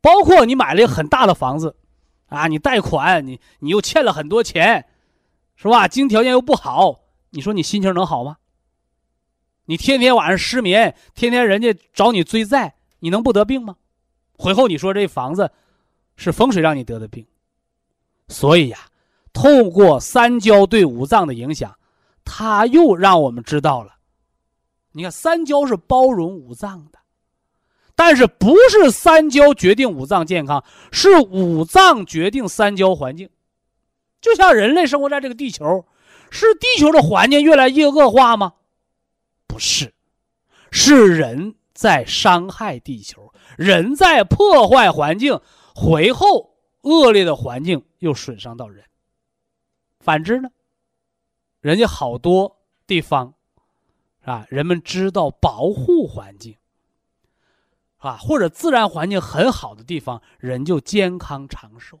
[0.00, 1.76] 包括你买了一个很大的房子，
[2.26, 4.86] 啊，你贷款，你你又欠了很多钱。
[5.54, 5.86] 是吧？
[5.86, 8.38] 经济条件又不好，你说你心情能好吗？
[9.66, 13.76] 你天天晚上失眠，天天人家找你追债，你能不得病吗？
[14.36, 15.52] 回后你说这房子
[16.16, 17.24] 是风水让你得的病，
[18.26, 18.78] 所以呀，
[19.32, 21.78] 透过三焦对五脏的影响，
[22.24, 23.92] 它又让我们知道了，
[24.92, 26.98] 你看三焦是包容五脏的，
[27.94, 33.30] 但是不是三焦决定五脏健康，是五脏决定三焦环境。
[34.20, 35.86] 就像人类生活在这个地球，
[36.30, 38.54] 是地球的环境越来越恶化吗？
[39.46, 39.92] 不是，
[40.70, 45.40] 是人在伤害地球，人在破坏环境，
[45.74, 48.84] 回后恶劣的环境又损伤到人。
[50.00, 50.50] 反之呢，
[51.60, 53.34] 人家好多地方，
[54.22, 54.46] 是吧？
[54.48, 56.56] 人们知道保护环境，
[57.98, 62.00] 啊，或者自然环境很好的地方，人就健康长寿。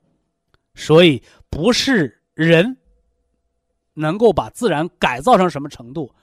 [0.74, 2.78] 所以不是人
[3.94, 6.14] 能够把自然改造成什么程度，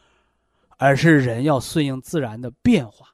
[0.77, 3.09] 而是人要顺应自然的变化。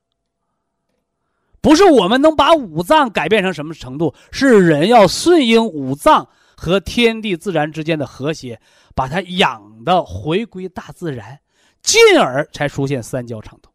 [1.59, 8.61] 不是我们能把五脏改变成什么程度，是人要顺应五脏和天地自然之间的和谐，
[8.93, 11.39] 把它养的回归大自然，
[11.85, 13.71] 进而才出现三焦畅通。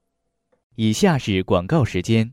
[0.75, 2.31] 以下是广告时间。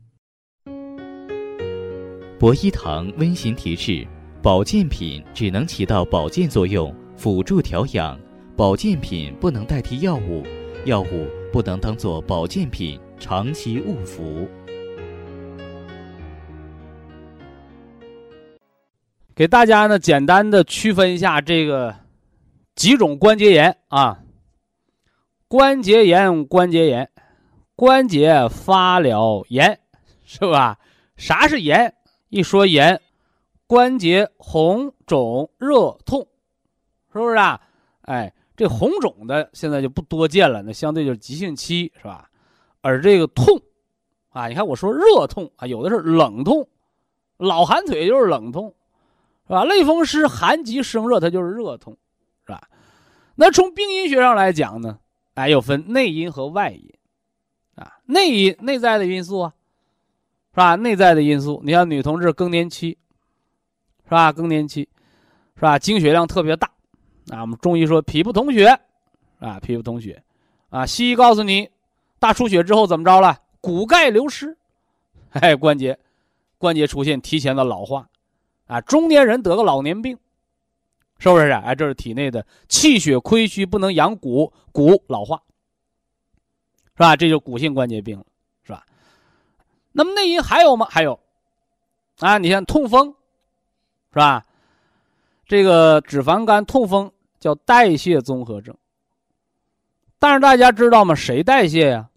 [2.38, 4.06] 博一堂温馨提示。
[4.40, 8.18] 保健品只能起到保健作用，辅助调养。
[8.56, 10.44] 保健品不能代替药物，
[10.84, 14.48] 药物不能当做保健品长期误服。
[19.34, 21.92] 给大家呢，简单的区分一下这个
[22.76, 24.20] 几种关节炎啊。
[25.48, 27.10] 关节炎，关节炎，
[27.74, 29.80] 关节发了炎，
[30.22, 30.78] 是吧？
[31.16, 31.94] 啥是炎？
[32.28, 33.00] 一说炎。
[33.66, 36.26] 关节红肿热痛，
[37.12, 37.58] 是不是啊？
[38.02, 42.28] 哎，这红肿的现在就不多见了，那相对就是急性期，是吧？
[42.82, 43.58] 而这个痛，
[44.28, 46.68] 啊，你看我说热痛啊，有的是冷痛，
[47.38, 48.74] 老寒腿就是冷痛，
[49.46, 49.64] 是吧？
[49.64, 51.96] 类风湿寒极生热，它就是热痛，
[52.46, 52.68] 是吧？
[53.34, 54.98] 那从病因学上来讲呢，
[55.38, 56.92] 哎，又分内因和外因，
[57.76, 59.54] 啊，内因内在的因素啊，
[60.52, 60.74] 是吧？
[60.74, 62.98] 内在的因素，你像女同志更年期。
[64.04, 64.32] 是吧？
[64.32, 64.88] 更年期，
[65.54, 65.78] 是吧？
[65.78, 66.66] 经血量特别大，
[67.30, 68.68] 啊，我们中医说脾不统血，
[69.38, 70.22] 啊，脾不统血，
[70.70, 71.68] 啊，西医告诉你，
[72.18, 73.38] 大出血之后怎么着了？
[73.60, 74.56] 骨钙流失，
[75.32, 75.98] 哎，关节，
[76.56, 78.08] 关节出现提前的老化，
[78.66, 80.18] 啊，中年人得个老年病，
[81.18, 81.50] 是不是？
[81.50, 85.42] 哎，这是体内的气血亏虚，不能养骨，骨老化，
[86.94, 87.16] 是吧？
[87.16, 88.24] 这就骨性关节病了，
[88.62, 88.86] 是吧？
[89.92, 90.86] 那么内因还有吗？
[90.90, 91.18] 还有，
[92.20, 93.14] 啊，你像痛风。
[94.10, 94.46] 是吧？
[95.44, 98.74] 这个脂肪肝、痛风叫代谢综合症。
[100.18, 101.14] 但是大家知道吗？
[101.14, 102.08] 谁代谢呀？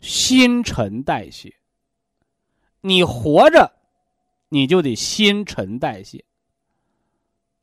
[0.00, 1.54] 新陈代谢。
[2.80, 3.72] 你活着，
[4.48, 6.24] 你就得新陈代谢，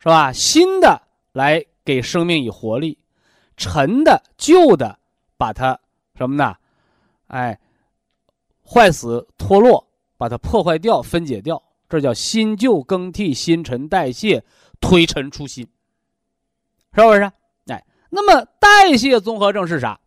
[0.04, 0.34] 是吧？
[0.34, 2.98] 新的来给生命以活力，
[3.56, 5.00] 陈的、旧的
[5.38, 5.80] 把它
[6.18, 6.58] 什么呢？
[7.28, 7.58] 哎，
[8.68, 9.88] 坏死、脱落，
[10.18, 11.64] 把它破坏掉、分解掉。
[11.88, 14.44] 这叫新旧更替、新陈代谢、
[14.82, 15.66] 推陈出新，
[16.94, 17.32] 是不是？
[17.68, 19.98] 哎，那么代谢综合症是啥？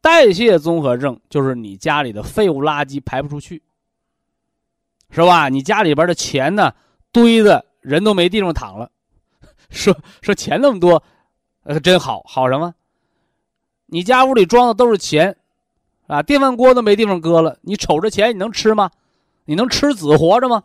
[0.00, 3.64] 代谢综合症就是你家里的废物垃圾排不出去，
[5.10, 5.48] 是吧？
[5.48, 6.72] 你家里边的钱呢
[7.10, 8.90] 堆的人都没地方躺了，
[9.70, 11.02] 说说钱那么多，
[11.62, 12.74] 呃，真好，好什么？
[13.86, 15.36] 你家屋里装的都是钱，
[16.08, 18.90] 啊，电饭锅都没地方搁了，你瞅着钱你能吃吗？
[19.44, 20.64] 你能吃子活着吗？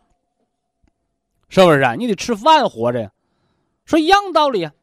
[1.48, 1.94] 是不是啊？
[1.94, 3.12] 你得吃饭活着呀。
[3.86, 4.74] 说一样道理啊。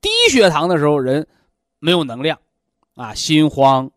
[0.00, 1.28] 低血糖的时候人
[1.78, 2.40] 没有能量，
[2.96, 3.88] 啊，心慌，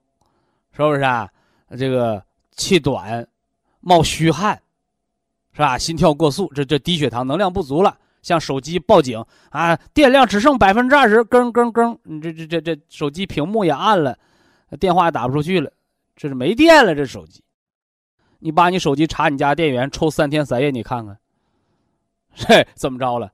[0.72, 1.32] 是不是啊？
[1.76, 3.28] 这个气短，
[3.80, 4.62] 冒虚汗，
[5.56, 5.78] 是吧？
[5.78, 7.98] 心跳过速，这这低血糖能量不足了。
[8.22, 14.18] 像手机报警啊，电量只剩百分之二十，更更更，你这这这这手机屏幕也暗了，
[14.80, 15.72] 电话打不出去了，
[16.16, 16.94] 这是没电了。
[16.94, 17.42] 这手机，
[18.40, 21.18] 你把你手机插你家电源，抽三天三夜，你看看，
[22.34, 23.32] 嘿，怎么着了？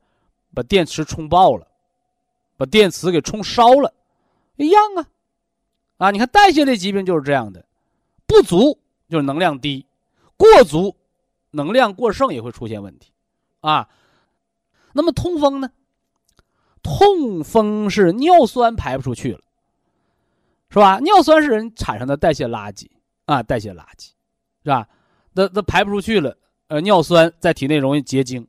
[0.53, 1.65] 把电池充爆了，
[2.55, 3.93] 把电池给充烧了，
[4.57, 5.07] 一样啊，
[5.97, 7.65] 啊，你看代谢类疾病就是这样的，
[8.27, 8.77] 不足
[9.09, 9.85] 就是能量低，
[10.35, 10.93] 过足
[11.51, 13.11] 能量过剩也会出现问题，
[13.59, 13.87] 啊。
[14.93, 15.69] 那么痛风呢？
[16.83, 19.41] 痛风是尿酸排不出去了，
[20.69, 20.99] 是吧？
[20.99, 22.89] 尿酸是人产生的代谢垃圾
[23.25, 24.07] 啊，代谢垃圾，
[24.63, 24.89] 是吧？
[25.33, 26.35] 那那排不出去了，
[26.67, 28.45] 呃，尿酸在体内容易结晶，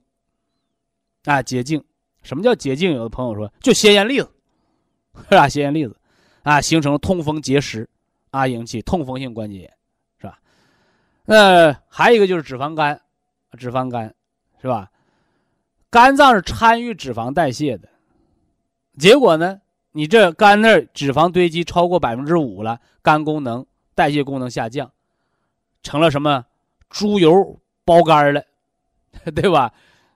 [1.24, 1.84] 啊，结晶。
[2.22, 2.92] 什么叫结晶？
[2.92, 4.32] 有的朋友说，就鲜艳粒子，
[5.28, 5.48] 是吧？
[5.48, 5.96] 鲜艳粒子，
[6.42, 7.88] 啊，形成痛风结石，
[8.30, 9.76] 啊，引起痛风性关节炎，
[11.24, 13.00] 那还有一个就是脂肪肝，
[13.58, 14.14] 脂肪肝，
[14.61, 14.90] 是吧？
[15.90, 17.88] 肝脏是参与脂肪代谢的，
[18.98, 19.61] 结果呢，
[19.92, 24.90] 你这肝那儿脂肪堆积超过百分之五了，肝功能代谢功能下降，
[25.82, 26.44] 成了什么
[26.88, 28.42] 猪油包肝了，
[29.35, 29.70] 对吧？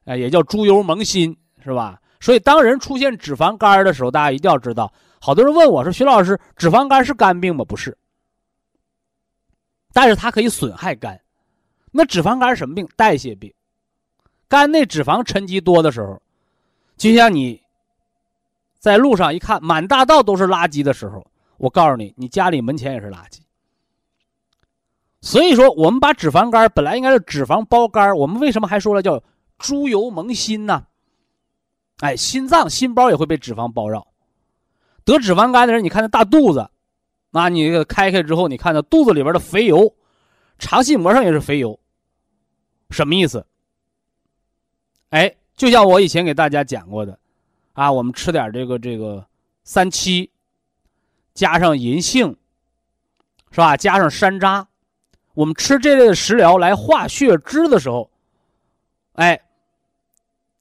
[0.06, 2.00] 哎，也叫猪油蒙心，是吧？
[2.20, 4.90] 所以当人出现脂肪肝的时候，大家一定要知道，
[5.20, 7.96] 好多人问我说：“徐老师，脂肪肝是肝病吗？”不是，
[9.96, 11.18] 但是它可以损害肝。
[11.90, 12.86] 那脂肪肝什么病？
[12.96, 13.50] 代谢病。
[14.46, 16.20] 肝内脂肪沉积多的时候，
[16.98, 17.62] 就像你
[18.78, 23.38] 在路上一看满大道都是垃圾的时候，我告诉你，你家里门前也是垃圾。
[25.22, 29.22] 所以说，我们把脂肪肝本来应该是脂肪包肝，我们为什么还说了叫
[29.56, 30.86] 猪油蒙心呢？
[32.00, 34.06] 哎，心脏心包也会被脂肪包绕。
[35.06, 36.68] 得脂肪肝的人，你看那大肚子，
[37.30, 39.94] 那你这个开开之后，你看到肚子里边的肥油，
[40.58, 41.78] 肠系膜上也是肥油，
[42.90, 43.46] 什么意思？
[45.10, 47.18] 哎，就像我以前给大家讲过的，
[47.74, 49.26] 啊，我们吃点这个这个
[49.64, 50.30] 三七，
[51.34, 52.36] 加上银杏，
[53.50, 53.76] 是吧？
[53.76, 54.64] 加上山楂，
[55.34, 58.10] 我们吃这类的食疗来化血脂的时候，
[59.14, 59.40] 哎，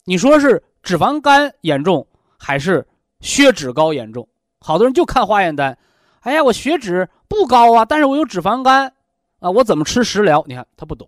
[0.04, 2.06] 你说是脂肪肝严重
[2.38, 2.86] 还是
[3.22, 4.28] 血脂高严重？
[4.60, 5.78] 好多人就看化验单，
[6.26, 8.92] 哎呀，我血脂不高啊，但是我有脂肪肝
[9.40, 10.44] 啊，我怎么吃食疗？
[10.48, 11.08] 你看他不懂，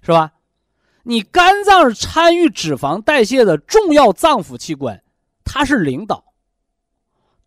[0.00, 0.32] 是吧？
[1.02, 5.02] 你肝脏是参与脂肪代谢的重要脏腑器官，
[5.44, 6.24] 它是领导。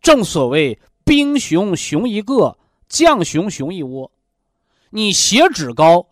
[0.02, 2.58] 正所谓兵熊熊一个，
[2.90, 4.12] 将熊熊一窝。
[4.90, 6.06] 你血脂高，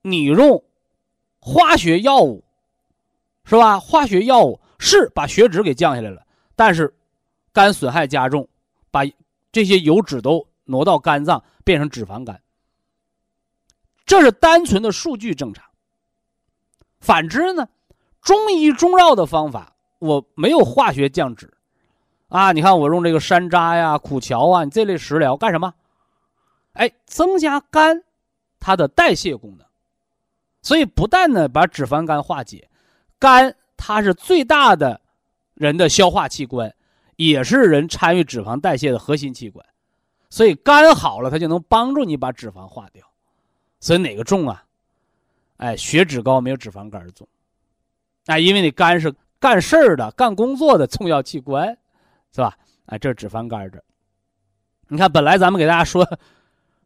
[0.00, 0.64] 你用
[1.38, 2.42] 化学药物，
[3.44, 3.78] 是吧？
[3.78, 6.96] 化学药物是把血脂给降下来了，但是
[7.52, 8.48] 肝损害加重，
[8.90, 9.02] 把
[9.56, 12.42] 这些油脂都挪到肝脏，变成脂肪肝。
[14.04, 15.64] 这是单纯的数据正常。
[17.00, 17.66] 反之呢，
[18.20, 21.50] 中医中药的方法，我没有化学降脂，
[22.28, 25.72] 啊，你看我用这个山楂呀、苦荞啊，这类食疗干什么？
[26.74, 28.04] 哎，增加肝
[28.60, 29.66] 它的代谢功能，
[30.60, 32.68] 所以不但呢把脂肪肝化解，
[33.18, 35.00] 肝它是最大的
[35.54, 36.76] 人的消化器官，
[37.16, 39.64] 也是人参与脂肪代谢的核心器官，
[40.30, 43.04] 所以肝好了，它就能帮助你把脂肪化掉，
[43.80, 44.62] 所以哪个重啊？
[45.56, 47.26] 哎，血脂高没有脂肪肝重，
[48.26, 51.68] 哎，因为你肝是干事儿的、干工作的重要器官，
[52.34, 52.56] 是吧？
[52.86, 53.82] 哎，这是脂肪肝这。
[54.88, 56.06] 你看，本来咱们给大家说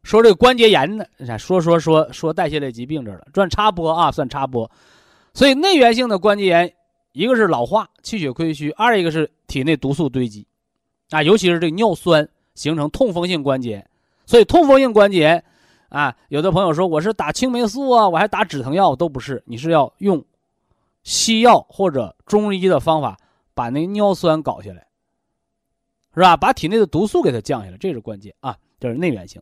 [0.03, 1.05] 说这个关节炎呢，
[1.37, 4.71] 说说说说代谢类疾病这了，算插播啊，算插播。
[5.33, 6.73] 所以内源性的关节炎，
[7.11, 10.47] 一个是老化、气血亏虚，二一个是体内毒素堆积，
[11.09, 13.87] 啊，尤其是这个尿酸形成痛风性关节。
[14.25, 15.43] 所以痛风性关节。
[15.89, 20.23] 啊，有的朋友说我是打青霉素啊，我还打止疼药，都不是，你是要用
[21.03, 23.17] 西药或者中医的方法
[23.53, 24.87] 把那尿酸搞下来，
[26.15, 26.37] 是吧？
[26.37, 28.55] 把体内的毒素给它降下来，这是关键啊。
[28.79, 29.41] 这是内源性，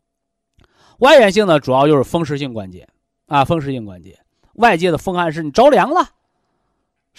[0.98, 2.88] 外源性呢，主要就是风湿性关节
[3.28, 4.20] 啊，风湿性关节，
[4.54, 6.10] 外界的风寒湿，你着凉了，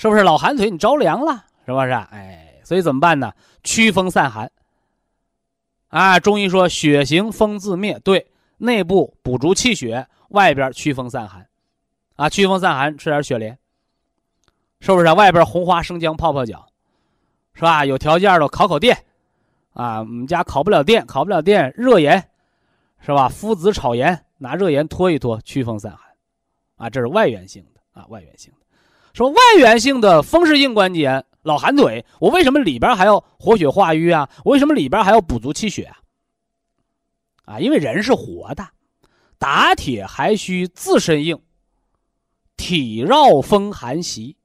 [0.00, 0.22] 是不是？
[0.22, 1.90] 老寒腿，你着凉了，是不是？
[1.90, 3.34] 哎，所以怎么办呢？
[3.62, 4.50] 驱风散寒，
[5.88, 11.46] 啊，中医说血行风自灭，对，内部补足气血，外边驱风散寒，
[12.16, 13.58] 啊，驱风散寒，吃点雪莲，
[14.80, 15.12] 是不是？
[15.12, 16.66] 外边红花生姜泡泡脚，
[17.52, 17.84] 是吧？
[17.84, 19.04] 有条件的烤烤电，
[19.74, 22.30] 啊，我们家烤不了电，烤不了电，热盐，
[23.00, 23.28] 是吧？
[23.28, 26.10] 夫子炒盐，拿热盐拖一拖，驱风散寒，
[26.78, 28.59] 啊，这是外源性的啊，外源性的。
[29.12, 34.28] 说外源性的风湿性关节老寒腿，我为什么里边还要活血化瘀啊？
[34.44, 35.96] 我为什么里边还要补足气血啊？
[37.44, 38.68] 啊，因为人是活的，
[39.38, 41.40] 打铁还需自身硬，
[42.56, 44.36] 体绕风寒袭，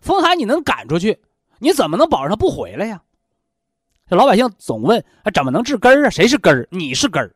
[0.00, 1.20] 风寒你能赶出去，
[1.58, 3.02] 你怎么能保证它不回来呀？
[4.08, 6.10] 这老百姓总问，啊，怎么能治根儿啊？
[6.10, 6.66] 谁是根儿？
[6.70, 7.34] 你是根儿，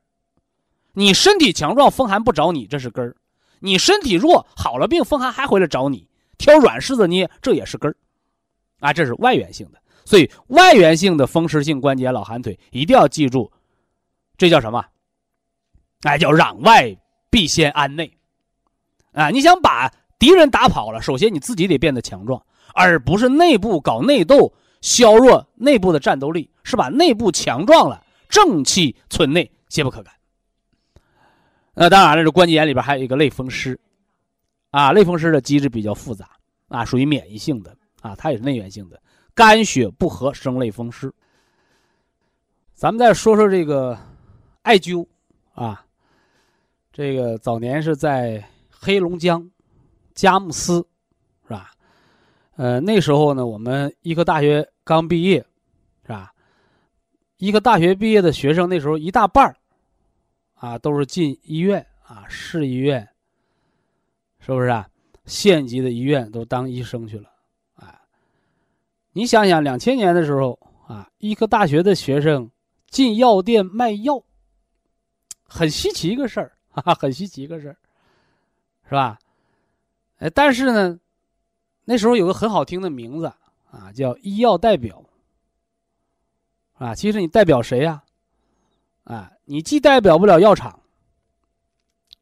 [0.92, 3.12] 你身体强壮，风寒不找你，这是根儿；
[3.60, 6.07] 你身体弱，好了病，风寒还回来找你。
[6.38, 7.96] 挑软柿子捏，这也是根儿，
[8.80, 9.78] 啊，这是外源性的。
[10.04, 13.52] 所以外源性的风湿性关节老寒腿一定要记住，
[14.38, 14.82] 这叫什么？
[16.02, 16.96] 哎，叫攘外
[17.28, 18.10] 必先安内。
[19.12, 22.40] 啊，你想把敌人打跑了，首先你自己得变得强壮，
[22.72, 30.14] 而不是内部搞内斗，削弱内部的战斗力，是把内部强壮了，正气存内，邪不可干。
[31.74, 33.78] 那当然了，这关节炎里边还有一个类风湿。
[34.70, 36.28] 啊，类风湿的机制比较复杂，
[36.68, 39.00] 啊，属于免疫性的，啊，它也是内源性的，
[39.34, 41.12] 肝血不和生类风湿。
[42.74, 43.98] 咱们再说说这个
[44.62, 45.06] 艾灸，
[45.54, 45.84] 啊，
[46.92, 49.50] 这个早年是在黑龙江
[50.14, 50.86] 佳木斯，
[51.44, 51.70] 是吧？
[52.56, 55.38] 呃，那时候呢，我们医科大学刚毕业，
[56.02, 56.32] 是吧？
[57.38, 59.56] 医科大学毕业的学生那时候一大半儿
[60.54, 63.08] 啊，都是进医院啊，市医院。
[64.48, 64.88] 是不是啊？
[65.26, 67.30] 县级的医院都当医生去了，
[67.74, 68.00] 啊，
[69.12, 72.50] 你想想，两千年的时候啊，医科大学的学生
[72.86, 74.24] 进药店卖药，
[75.44, 77.76] 很稀奇一个事儿，哈哈，很稀奇一个事儿，
[78.88, 79.18] 是吧？
[80.16, 80.98] 哎，但是呢，
[81.84, 83.26] 那时候有个很好听的名字
[83.70, 85.04] 啊，叫医药代表，
[86.78, 88.02] 啊，其实你代表谁呀？
[89.04, 90.80] 啊，你既代表不了药厂，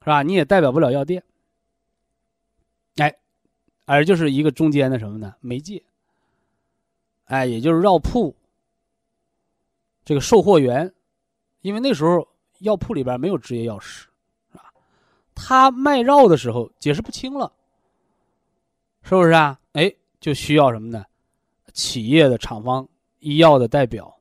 [0.00, 0.24] 是吧？
[0.24, 1.22] 你也代表不了药店。
[2.96, 3.14] 哎
[3.84, 5.34] 而就是一个中间的什么呢？
[5.40, 5.82] 媒介。
[7.26, 8.34] 哎，也就是药铺
[10.04, 10.92] 这个售货员，
[11.60, 12.28] 因为那时候
[12.60, 14.08] 药铺里边没有执业药师，
[14.52, 14.72] 是吧？
[15.34, 17.52] 他卖药的时候解释不清了，
[19.02, 19.58] 是不是啊？
[19.72, 21.04] 哎，就需要什么呢？
[21.72, 24.16] 企业的厂方医药的代表，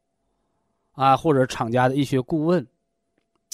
[0.93, 2.67] 啊，或者厂家的医学顾问，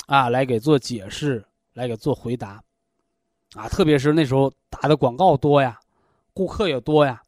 [0.07, 2.63] 啊，来给做解释，来给做回答，
[3.55, 5.77] 啊，特别是那时候打的广告多呀。
[6.33, 7.21] 顾客也多呀，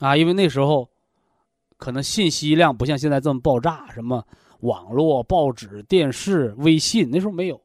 [0.00, 0.90] 啊，因为那时候
[1.76, 4.26] 可能信息量不像现在这么爆炸，什么
[4.60, 7.62] 网络、报纸、电视、微信，那时候没有，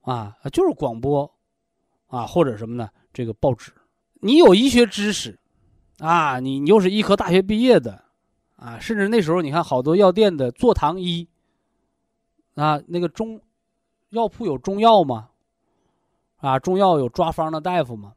[0.00, 1.32] 啊，就是广播，
[2.08, 2.90] 啊，或者什么呢？
[3.12, 3.72] 这个报纸，
[4.14, 5.38] 你有医学知识，
[6.00, 8.02] 啊，你你又是医科大学毕业的，
[8.56, 11.28] 啊，甚至那时候你看好多药店的坐堂医，
[12.56, 13.40] 啊，那个中
[14.10, 15.28] 药铺有中药吗？
[16.38, 18.14] 啊，中药有抓方的大夫吗？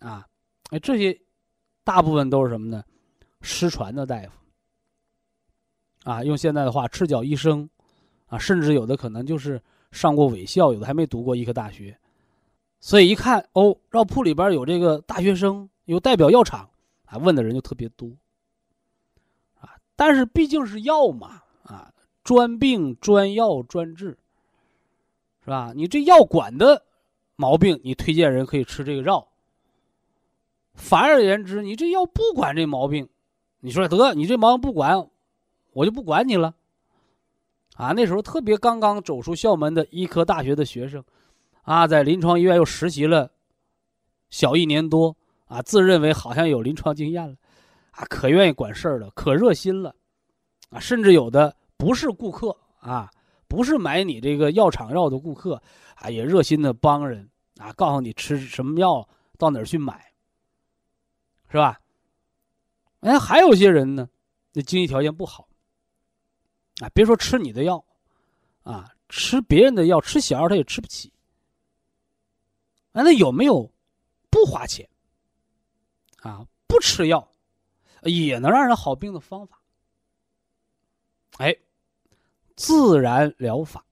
[0.00, 0.26] 啊。
[0.70, 1.16] 哎，这些
[1.84, 2.82] 大部分都是什么呢？
[3.42, 4.30] 失传的大夫
[6.04, 7.68] 啊，用现在的话，赤脚医生
[8.26, 11.96] 啊，甚至有的可能就是上过伪校，有的还没读过医科大学。
[12.80, 16.68] 所以一看哦，药铺里边有这个大学生，有代表药厂
[17.04, 18.10] 啊，问的人就特别多
[19.60, 19.76] 啊。
[19.94, 24.18] 但是毕竟是药嘛啊，专病专药专治，
[25.44, 25.72] 是吧？
[25.76, 26.84] 你这药管的
[27.36, 29.28] 毛病，你推荐人可以吃这个药。
[30.74, 33.08] 反而言之，你这药不管这毛病，
[33.60, 35.08] 你说得你这毛病不管，
[35.72, 36.54] 我就不管你了。
[37.76, 41.04] 啊，那时候特别刚刚走出校门的医科大学的学生，
[41.62, 43.32] 啊，在临床医院又实习了
[44.30, 45.16] 小一年多，
[45.46, 47.34] 啊，自认为好像有临床经验了，
[47.90, 49.94] 啊，可愿意管事儿了，可热心了，
[50.70, 53.10] 啊，甚至有的不是顾客啊，
[53.48, 55.62] 不是买你这个药厂药的顾客，
[55.96, 60.12] 啊，也热心的帮人，啊，告诉你吃什么药，到哪儿去买。
[61.50, 61.80] 是吧？
[62.98, 64.08] 哎，还有些人呢，
[64.52, 65.46] 那经济条件不好，
[66.80, 67.84] 啊，别说吃你的药，
[68.64, 71.12] 啊，吃别人的药，吃小药他也吃不起。
[72.90, 73.70] 啊，那有没有
[74.30, 74.88] 不花钱，
[76.22, 77.30] 啊，不吃药，
[78.02, 79.60] 也能让人好病的方法？
[81.38, 81.56] 哎，
[82.56, 83.84] 自然疗法，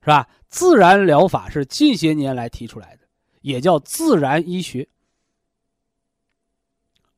[0.00, 0.28] 是吧？
[0.48, 3.08] 自然疗法是近些年来提出来的，
[3.40, 4.88] 也叫自然医学。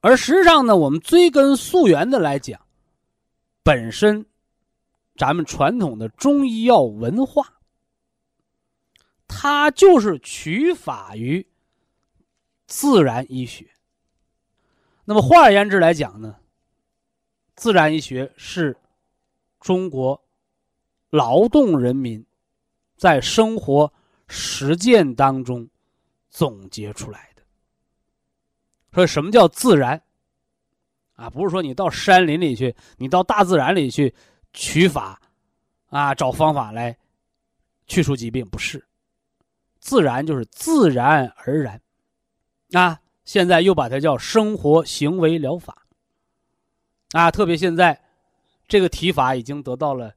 [0.00, 2.60] 而实际上呢，我们追根溯源的来讲，
[3.62, 4.24] 本身
[5.16, 7.60] 咱们传统的中医药文化，
[9.26, 11.46] 它就是取法于
[12.66, 13.68] 自然医学。
[15.04, 16.36] 那么换而言之来讲呢，
[17.56, 18.76] 自然医学是
[19.60, 20.22] 中国
[21.10, 22.24] 劳动人民
[22.96, 23.92] 在生活
[24.28, 25.68] 实践当中
[26.28, 27.42] 总结出来的。
[28.92, 30.00] 说，什么叫自然？
[31.14, 34.14] 啊，不是说你到山林里去，你到大自然里去
[34.52, 35.20] 取法，
[35.86, 36.96] 啊，找方法来
[37.86, 38.84] 去除疾病，不是。
[39.78, 41.80] 自然就是自然而然，
[42.72, 45.86] 啊，现在又把它叫生活行为疗法，
[47.12, 47.98] 啊，特别现在
[48.68, 50.12] 这个提法已经得到了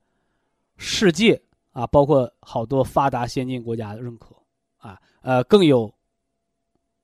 [0.77, 1.41] 世界
[1.71, 4.35] 啊，包括好多发达先进国家的认可，
[4.77, 5.93] 啊，呃，更有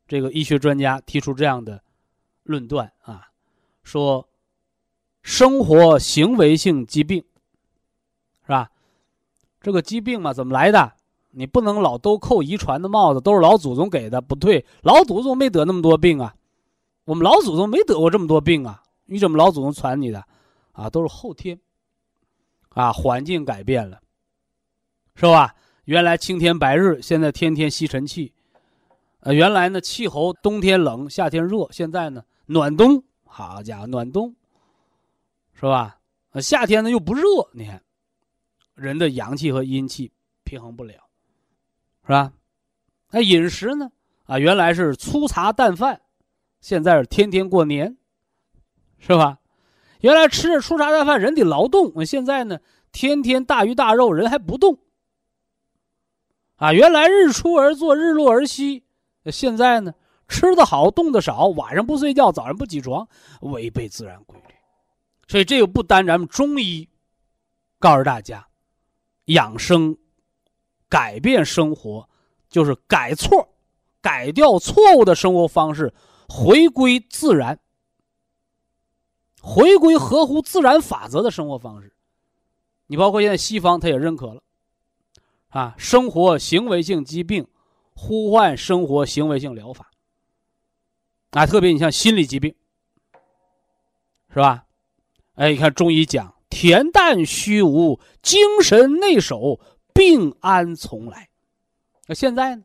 [0.07, 1.81] 这个医学专家提出这样的
[2.43, 3.27] 论断啊。
[3.83, 4.27] 说，
[5.21, 7.23] 生活行为性疾病，
[8.41, 8.71] 是吧？
[9.61, 10.93] 这个疾病嘛，怎么来的？
[11.29, 16.33] 你不能老都扣遗传的帽子，都是老祖宗给的，不对，老祖宗没得那么多病啊，
[17.03, 20.25] 我们老祖宗没得过这么多病啊，你怎么老祖宗传你的？
[20.75, 21.59] 啊，都是后天，
[22.69, 23.99] 啊，环境改变了，
[25.15, 25.55] 是吧？
[25.85, 28.33] 原来青天白日，现在天天吸尘器，
[29.21, 33.03] 呃，原来呢气候冬天冷，夏天热，现在呢暖冬。
[33.23, 34.33] 好家伙，暖冬，
[35.53, 35.99] 是吧？
[36.41, 37.21] 夏天呢又不热，
[37.51, 37.83] 你看，
[38.75, 40.11] 人的阳气和阴气
[40.43, 40.93] 平衡不了，
[42.03, 42.31] 是吧？
[43.11, 43.91] 那饮食呢？
[44.25, 46.01] 啊，原来是粗茶淡饭，
[46.61, 47.97] 现在是天天过年，
[48.99, 49.37] 是吧？
[50.05, 52.59] 原来吃着粗茶淡饭，人得劳动，现在呢，
[52.91, 54.77] 天天大鱼大肉，人还不动。
[56.57, 58.83] 啊，原来日出而作，日落而息，
[59.31, 59.95] 现在呢？
[60.27, 63.07] 吃的好，动的少，晚上不睡觉，早上不起床，
[63.41, 64.53] 违背自然规律。
[65.27, 66.87] 所以这个不单咱们中医
[67.79, 68.45] 告诉大家，
[69.25, 69.97] 养生、
[70.87, 72.07] 改变生活，
[72.47, 73.49] 就是改错，
[74.01, 75.91] 改掉错误的生活方式，
[76.29, 77.59] 回归自然，
[79.45, 81.93] 回归合乎自然法则的生活方式。
[82.87, 84.41] 你包括现在西方，他也认可了，
[85.49, 87.47] 啊，生活行为性疾病，
[87.93, 89.91] 呼唤生活行为性疗法。
[91.29, 92.55] 啊，特别你像心理疾病，
[94.29, 94.65] 是吧？
[95.35, 99.59] 哎，你看中医讲恬淡虚无，精神内守，
[99.93, 101.29] 病安从来。
[102.07, 102.63] 那现在呢？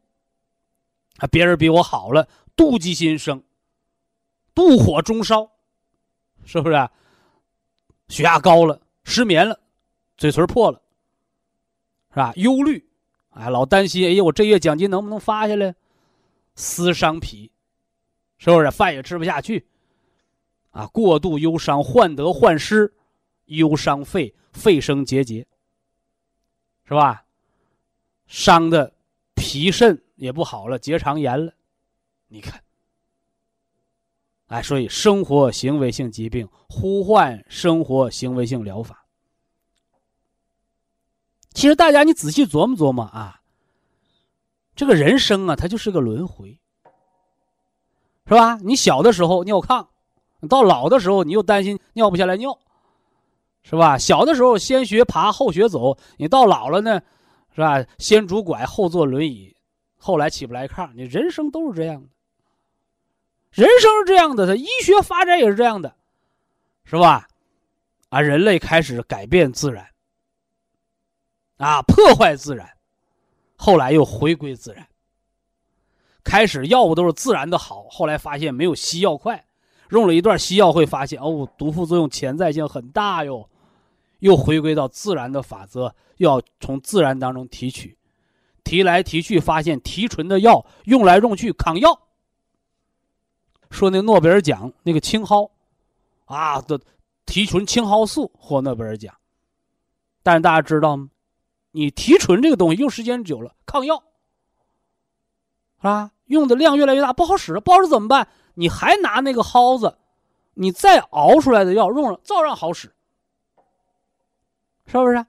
[1.18, 2.26] 啊，别人比我好了，
[2.57, 3.43] 妒忌心生，
[4.55, 5.51] 妒火中烧，
[6.45, 6.88] 是不是？
[8.09, 9.59] 血压高了，失眠了，
[10.16, 10.82] 嘴唇破了，
[12.11, 12.32] 是吧？
[12.36, 12.84] 忧虑，
[13.30, 15.74] 哎，老担心，哎呀，我这月奖金能不能发下来？
[16.57, 17.51] 思伤脾。
[18.38, 19.66] 是不是饭也吃不下去？
[20.70, 22.91] 啊，过度忧伤，患得患失，
[23.45, 25.47] 忧伤肺，肺生结节，
[26.84, 27.22] 是吧？
[28.26, 28.93] 伤的
[29.34, 31.53] 脾肾也不好了，结肠炎了。
[32.28, 32.62] 你看，
[34.51, 39.07] 哎，所以生活行为性疾病呼唤生活行为性疗法。
[41.53, 43.42] 其实大家你仔细琢磨琢磨啊，
[44.74, 46.59] 这个人生啊，它就是个轮回。
[48.26, 48.57] 是吧？
[48.62, 49.86] 你小的时候尿炕，
[50.48, 52.59] 到老的时候你又担心尿不下来尿，
[53.62, 53.98] 是吧？
[53.98, 57.01] 小的时候先学爬后学走，你到老了呢，
[57.55, 57.84] 是吧？
[57.98, 59.57] 先拄拐后坐轮椅，
[59.96, 60.92] 后来起不来炕。
[60.94, 62.09] 你人生都是这样的，
[63.51, 65.94] 人生是这样的，它医学发展也是这样的，
[66.84, 67.26] 是吧？
[68.09, 69.86] 啊，人类开始改变自然，
[71.59, 72.68] 啊，破坏自然，
[73.57, 74.86] 后来又回归自然。
[76.22, 79.44] 开始药物都是自然的好，后来发现没有西药快，
[79.90, 83.48] 用了一段西药会发现哦，毒副作用潜在性很大哟，
[84.18, 87.96] 又回归到自然的法则，要从自然当中提取，
[88.62, 92.01] 提来提去发现提纯的药用来用去抗药。
[93.70, 95.50] 说那诺贝尔奖那个青蒿，
[96.26, 96.80] 啊的
[97.24, 99.14] 提纯青蒿素获诺贝尔奖，
[100.22, 101.08] 但是大家知道吗？
[101.72, 104.02] 你提纯这个东西用时间久了抗药。
[105.78, 108.28] 啊，用的量越来越大，不好使，不好使怎么办？
[108.54, 109.96] 你还拿那个蒿子，
[110.54, 112.94] 你再熬出来的药用了，照样好使，
[114.84, 115.24] 是不是？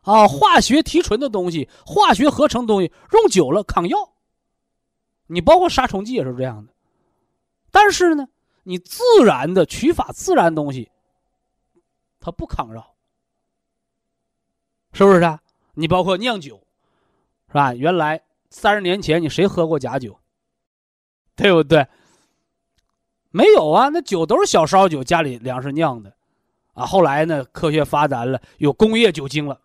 [0.00, 4.14] 啊，化学提纯的东西，化学合成东西，用久了抗药。
[5.26, 6.69] 你包括杀虫剂也是这样的，
[7.70, 8.28] 但是呢，
[8.62, 10.90] 你自然的取法，自然东西，
[12.18, 12.94] 它不抗扰，
[14.92, 15.20] 是不是？
[15.20, 15.40] 啊？
[15.74, 16.62] 你包括酿酒，
[17.48, 17.74] 是吧？
[17.74, 18.22] 原来。
[18.52, 20.18] 三十年前，你谁喝过假酒？
[21.36, 21.86] 对不对？
[23.30, 26.12] 没有啊，那酒都是小烧酒，家里粮食酿的，
[26.74, 29.60] 啊，后来呢，科学发展了，有工业酒精了，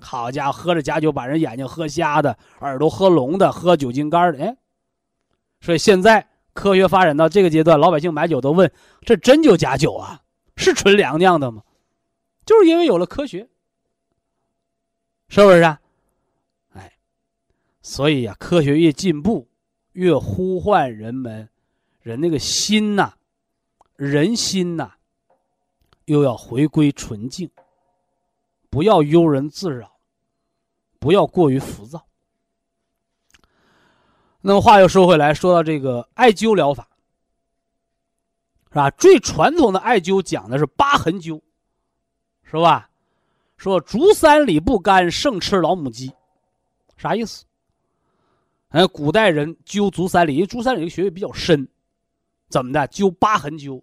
[0.00, 4.56] 好家伙，喝着假酒把人眼睛喝瞎的，耳朵喝聋的，喝酒精肝的，哎，
[5.60, 10.22] 所以现在科学发展到这个阶段，老百姓买酒都问：这真酒假酒啊？
[10.56, 11.62] 是纯粮酿的吗？
[12.46, 13.48] 就是因为有了科学，
[15.28, 15.80] 是不是啊？
[16.72, 16.94] 哎，
[17.82, 19.48] 所以呀，科学越进步，
[19.92, 21.50] 越呼唤人们，
[22.00, 23.12] 人那个心呐，
[23.96, 24.92] 人心呐。
[26.06, 27.50] 又要回归纯净，
[28.68, 29.96] 不要庸人自扰，
[30.98, 32.06] 不要过于浮躁。
[34.46, 36.86] 那么话又说回来，说到这个艾灸疗法，
[38.68, 38.90] 是吧？
[38.90, 41.40] 最传统的艾灸讲的是疤痕灸，
[42.42, 42.90] 是吧？
[43.56, 46.12] 说足三里不干，胜吃老母鸡，
[46.98, 47.46] 啥意思？
[48.68, 51.66] 哎，古代人灸足三里，因为足三里的穴位比较深，
[52.50, 52.86] 怎么的？
[52.88, 53.82] 灸疤痕灸。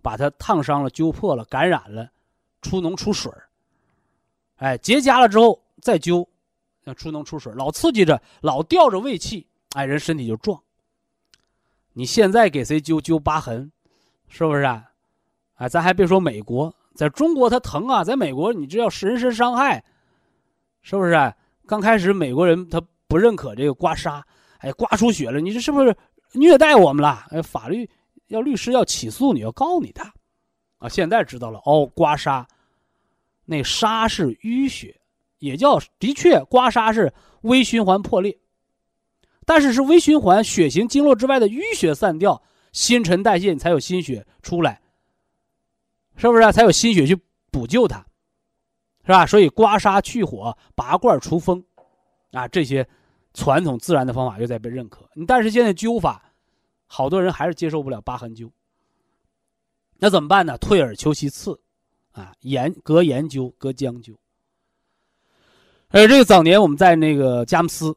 [0.00, 2.10] 把它烫伤了、灸破了、感染了，
[2.62, 3.30] 出脓出水
[4.56, 6.26] 哎，结痂了之后再灸，
[6.96, 9.46] 出脓出水老刺激着，老吊着胃气，
[9.78, 10.60] 哎，人身体就壮。
[11.92, 13.70] 你现在给谁灸灸疤痕，
[14.26, 14.90] 是不是啊？
[15.54, 19.84] 哎，咱还别说美国，在中国他疼啊，在美国你这叫人身伤害，
[20.82, 21.32] 是不是？
[21.64, 24.20] 刚开始美国人他不认可这个刮痧，
[24.58, 25.96] 哎，刮出血了，你这是不是
[26.32, 27.24] 虐待我们了？
[27.30, 27.88] 哎，法律。
[28.26, 30.02] 要律师要起诉你，要告你的，
[30.80, 30.86] 啊！
[30.86, 32.44] 现在知道了哦，刮痧，
[33.46, 35.00] 那痧是淤血，
[35.38, 37.10] 也叫的确刮痧是
[37.42, 38.38] 微循环破裂，
[39.48, 42.42] 但是是微循环，血行经络之外的淤血散掉，
[42.72, 44.78] 新陈代谢你才有新血出来，
[46.16, 46.52] 是不是啊？
[46.52, 47.18] 才有新血去
[47.50, 48.04] 补救它，
[49.06, 49.24] 是吧？
[49.24, 51.64] 所以刮痧去火、拔罐除风，
[52.32, 52.86] 啊，这些
[53.32, 55.08] 传统自然的方法又在被认可。
[55.26, 56.22] 但是现在灸法。
[56.90, 58.50] 好多人还是接受不了疤痕灸，
[59.98, 60.56] 那怎么办呢？
[60.56, 61.60] 退而求其次，
[62.12, 64.16] 啊，研隔研究，隔姜灸。
[65.88, 67.94] 而，这个早年我们在那个佳木斯，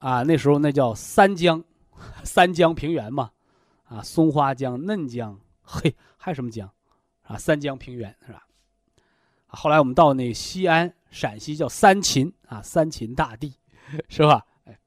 [0.00, 1.62] 啊，那时候那叫三江，
[2.24, 3.30] 三江平原嘛，
[3.84, 6.70] 啊，松花江、嫩江，嘿，还有什么江？
[7.22, 8.44] 啊，三江平原是吧？
[9.46, 13.54] 后来我们到那西安，陕西叫三秦啊，三秦大地，
[14.08, 14.44] 是吧？
[14.64, 14.78] 哎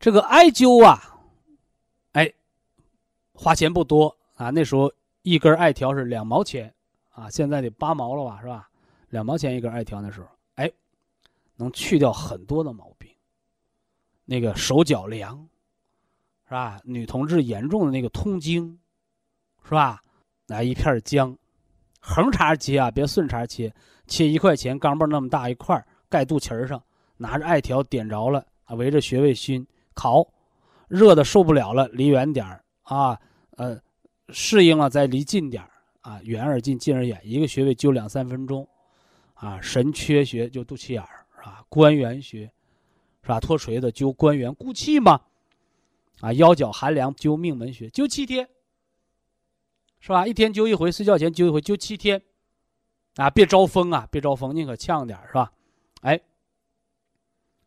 [0.00, 1.20] 这个艾灸啊，
[2.12, 2.32] 哎，
[3.34, 4.50] 花钱不多啊。
[4.50, 4.92] 那时候
[5.22, 6.74] 一根艾条是两毛钱
[7.10, 8.68] 啊，现在得八毛了吧，是吧？
[9.10, 10.68] 两毛钱一根艾条那时候，哎，
[11.54, 13.01] 能去掉很多的毛病。
[14.32, 15.46] 那个手脚凉，
[16.48, 16.80] 是吧？
[16.84, 18.78] 女同志严重的那个痛经，
[19.62, 20.02] 是吧？
[20.46, 21.36] 拿一片姜，
[22.00, 23.70] 横茬切啊，别顺茬切，
[24.06, 26.82] 切一块钱钢镚那么大一块，盖肚脐上，
[27.18, 29.66] 拿着艾条点着了啊，围着穴位熏。
[29.92, 30.26] 烤，
[30.88, 33.20] 热的受不了了，离远点儿啊，
[33.58, 33.78] 呃，
[34.30, 35.68] 适应了再离近点儿
[36.00, 38.66] 啊，远而近，近而远，一个穴位灸两三分钟，
[39.34, 41.62] 啊，神阙穴就肚脐眼儿啊？
[41.68, 42.50] 关元穴
[43.22, 43.38] 是吧？
[43.38, 45.20] 脱垂的灸关元固气嘛，
[46.20, 48.48] 啊，腰脚寒凉灸命门穴，灸七天，
[50.00, 50.26] 是吧？
[50.26, 52.20] 一天灸一回，睡觉前灸一回，灸七天，
[53.16, 55.52] 啊，别招风啊，别招风，宁可呛点是吧？
[56.00, 56.20] 哎，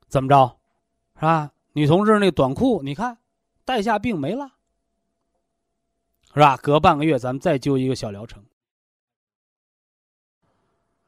[0.08, 0.58] 怎么着，
[1.16, 1.52] 是吧？
[1.72, 3.18] 女同志那短裤，你看，
[3.64, 4.52] 带下病没了，
[6.34, 6.58] 是吧？
[6.58, 8.44] 隔半个月咱们再灸一个小疗程。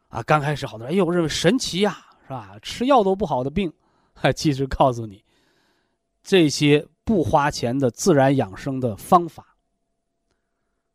[0.08, 2.58] 啊，刚开始好多人，哎呦，认为神奇呀，是吧？
[2.62, 3.74] 吃药都不好的病，
[4.36, 5.24] 其实告诉你，
[6.24, 9.56] 这些不花钱的自然养生的方法，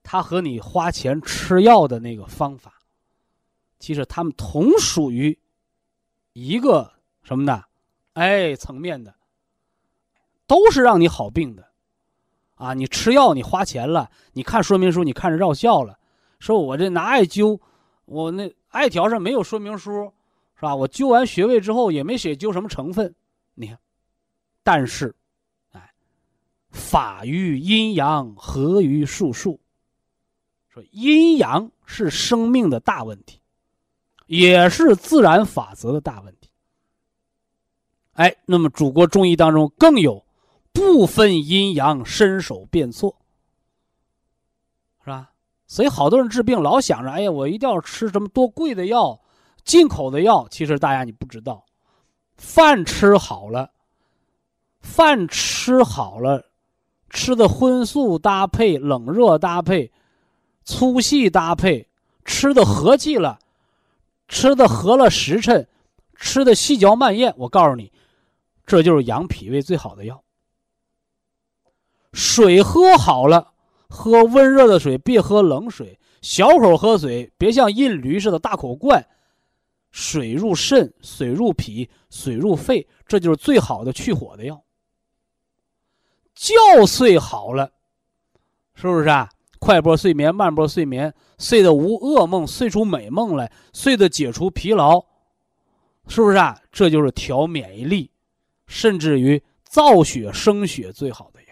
[0.03, 2.81] 它和你花钱吃药的那个方法，
[3.79, 5.39] 其实他们同属于
[6.33, 6.93] 一个
[7.23, 7.65] 什么呢？
[8.15, 9.15] 哎，层面的。
[10.45, 11.67] 都是让你好病的，
[12.57, 15.99] 啊，你吃药你花钱了，你看说明书你看着绕效了，
[16.41, 17.59] 说我这拿艾灸，
[18.05, 20.13] 我那艾条上没有说明书，
[20.63, 20.77] 是吧？
[20.77, 23.13] 我灸完穴位之后也没写灸什么成分，
[23.55, 23.77] 你看，
[24.63, 25.13] 但是，
[25.73, 25.93] 哎，
[26.71, 29.59] 法于阴阳，合于术数，
[30.69, 33.41] 说阴阳是生命的大问题，
[34.29, 36.49] 也是自然法则的大问题。
[38.13, 40.25] 哎，那么祖国中医当中更有。
[40.73, 43.17] 不分阴阳，伸手便错，
[45.01, 45.33] 是吧？
[45.67, 49.21] 所以好多人治病老想着，哎呀，我一定要吃什么多贵的药，
[49.65, 50.47] 进口的药。
[50.51, 51.65] 其实大家你不知道，
[52.37, 53.71] 饭吃好了，
[54.81, 56.51] 饭吃好了，
[57.11, 59.93] 吃的荤素搭配，冷热搭配，
[60.65, 61.89] 粗细搭配，
[62.25, 63.39] 吃的和气了，
[64.29, 65.69] 吃的合了时辰，
[66.17, 67.35] 吃的细嚼慢咽。
[67.37, 67.93] 我告诉你，
[68.67, 70.23] 这就是养脾胃最好的药。
[72.13, 73.53] 水喝好了，
[73.89, 75.99] 喝温热的水，别喝冷水。
[76.21, 79.05] 小口喝水，别像印驴似的大口灌。
[79.93, 84.65] 水入肾，水入脾，水入肺，这就是最好的去火的药。
[86.35, 86.55] 觉
[86.87, 87.71] 睡好了，
[88.75, 89.29] 是不是啊？
[89.59, 95.05] 快波睡眠，慢波睡眠，睡得无噩梦，睡出美梦来，睡得解除疲劳，
[96.09, 96.59] 是不是啊？
[96.73, 98.11] 这就是调免疫力，
[98.67, 101.49] 甚至于造血生血最好的药。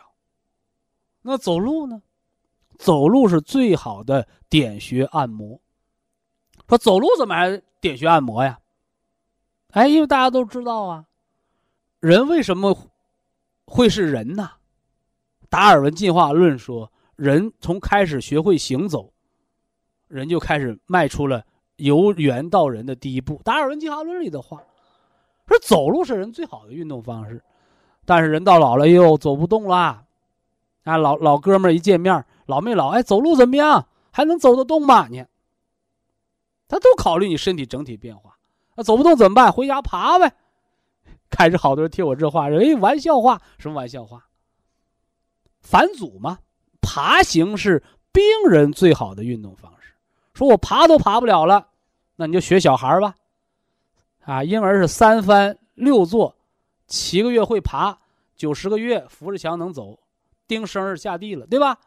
[1.23, 2.03] 那走路呢？
[2.79, 5.61] 走路是最好的点穴按摩。
[6.71, 8.61] 说走路怎么还点穴按摩呀？
[9.73, 11.05] 哎，因为大家都知道啊，
[11.99, 12.79] 人为什么
[13.67, 14.53] 会是人呢？
[15.49, 19.13] 达尔文进化论说，人从开始学会行走，
[20.07, 21.45] 人就开始迈出了
[21.75, 23.41] 由猿到人的第一步。
[23.43, 24.63] 达尔文进化论里的话，
[25.49, 27.43] 说走路是人最好的运动方式，
[28.05, 30.05] 但是人到老了又走不动了。
[30.85, 32.25] 啊，老老哥们儿一见面。
[32.47, 33.89] 老没老，哎，走路怎么样？
[34.13, 35.09] 还能走得动吗？
[35.09, 35.25] 你，
[36.71, 38.37] 他都考虑你身体整体变化。
[38.77, 39.53] 那走不动怎么办？
[39.53, 40.33] 回家爬呗。
[41.29, 44.25] 开始好多人听我这话，哎，玩笑话，什么玩笑话？
[45.61, 46.39] 返祖嘛，
[46.81, 49.95] 爬行是病人最好的运动方式。
[50.33, 51.69] 说我爬都爬不了了，
[52.17, 53.15] 那你就学小孩吧。
[54.23, 56.37] 啊，婴儿是三翻六坐，
[56.87, 57.99] 七个月会爬，
[58.37, 59.99] 九十个月扶着墙能走，
[60.47, 61.79] 钉绳儿下地了，对吧？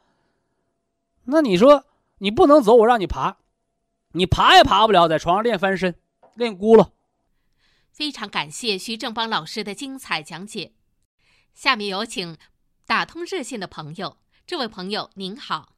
[1.23, 1.85] 那你说
[2.17, 3.37] 你不能走，我让你爬，
[4.13, 5.95] 你爬也爬不了，在床上练翻身，
[6.35, 6.89] 练轱辘。
[7.91, 10.71] 非常感谢徐正邦老师的精彩讲解。
[11.53, 12.37] 下面有请
[12.87, 15.69] 打通热线的朋友，这位朋友您好。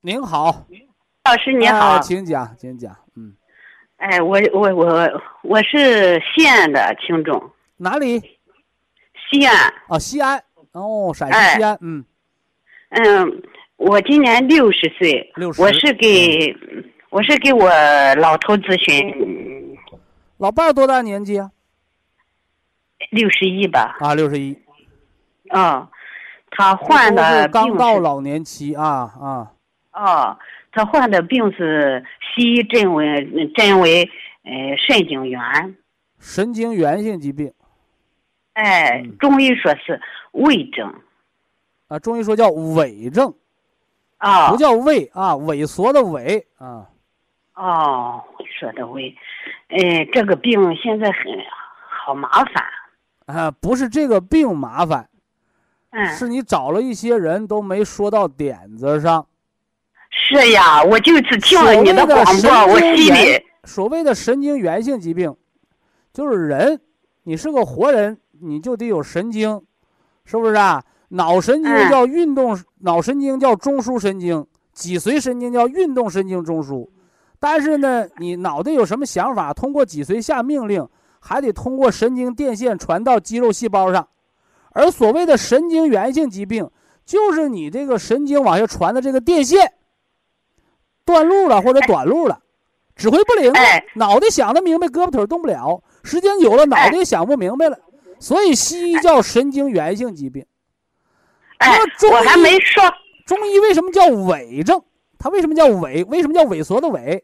[0.00, 0.66] 您好，
[1.24, 3.36] 老师您好，请讲，请讲，嗯。
[3.96, 7.52] 哎，我我我我是西安的听众。
[7.76, 8.20] 哪里？
[9.30, 9.74] 西安。
[9.88, 10.42] 哦，西安。
[10.72, 12.04] 哦，陕西西安，嗯。
[12.90, 13.42] 嗯，
[13.78, 16.52] 我今年六十岁，我是给
[17.10, 17.70] 我是给我
[18.16, 19.78] 老头咨询。
[20.36, 21.52] 老伴儿多大年纪啊？
[23.10, 23.96] 六十一吧。
[24.00, 24.58] 啊，六十一。
[25.50, 25.88] 啊，
[26.50, 29.52] 他患的刚到老年期啊啊。
[29.92, 30.36] 哦，
[30.72, 32.04] 他患的病是
[32.34, 34.10] 西医诊为诊为
[34.42, 35.40] 呃神经元。
[36.18, 37.52] 神经源性疾病。
[38.54, 40.00] 哎，中医说是
[40.32, 40.92] 胃症。
[41.86, 43.32] 啊，中医说叫伪症，
[44.18, 46.86] 啊，不叫胃啊，萎缩的萎啊。
[47.54, 48.22] 哦，
[48.58, 49.14] 说的胃，
[49.68, 51.22] 哎，这个病现在很
[51.88, 52.64] 好麻烦。
[53.26, 55.08] 啊，不是这个病麻烦，
[55.90, 59.26] 嗯，是你找了一些人都没说到点子上。
[60.10, 63.42] 是呀，我就是听了你的广播，我心里。
[63.64, 65.36] 所谓的神经源性疾病，
[66.12, 66.80] 就是人，
[67.24, 69.62] 你是个活人，你就得有神经，
[70.24, 70.82] 是不是啊？
[71.08, 76.88] 脑神经叫运动，脑神经叫中枢神经，脊髓神经叫运动神经中枢。
[77.40, 80.86] 但是呢，你脑袋有什么想法，通过脊髓下命令，
[81.20, 84.06] 还得通过神经电线传到肌肉细胞上。
[84.72, 86.68] 而所谓的神经源性疾病，
[87.06, 89.72] 就是你这个神经往下传的这个电线
[91.04, 92.40] 断路了或者短路了，
[92.94, 93.58] 指挥不灵了，
[93.94, 97.78] 脑袋想得明白，胳膊腿动不了，时间久了脑袋也想不明白了。
[98.20, 100.44] 所以西医叫神经源性疾病。
[101.58, 101.78] 哎，
[102.10, 102.82] 我还没说，
[103.26, 104.82] 中医为什么叫伪症？
[105.18, 106.04] 它为什么叫伪？
[106.04, 107.22] 为什么叫萎缩的萎？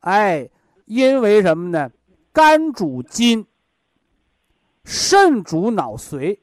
[0.00, 0.48] 哎，
[0.86, 1.90] 因为什么呢？
[2.32, 3.44] 肝主筋，
[4.84, 6.38] 肾主脑髓，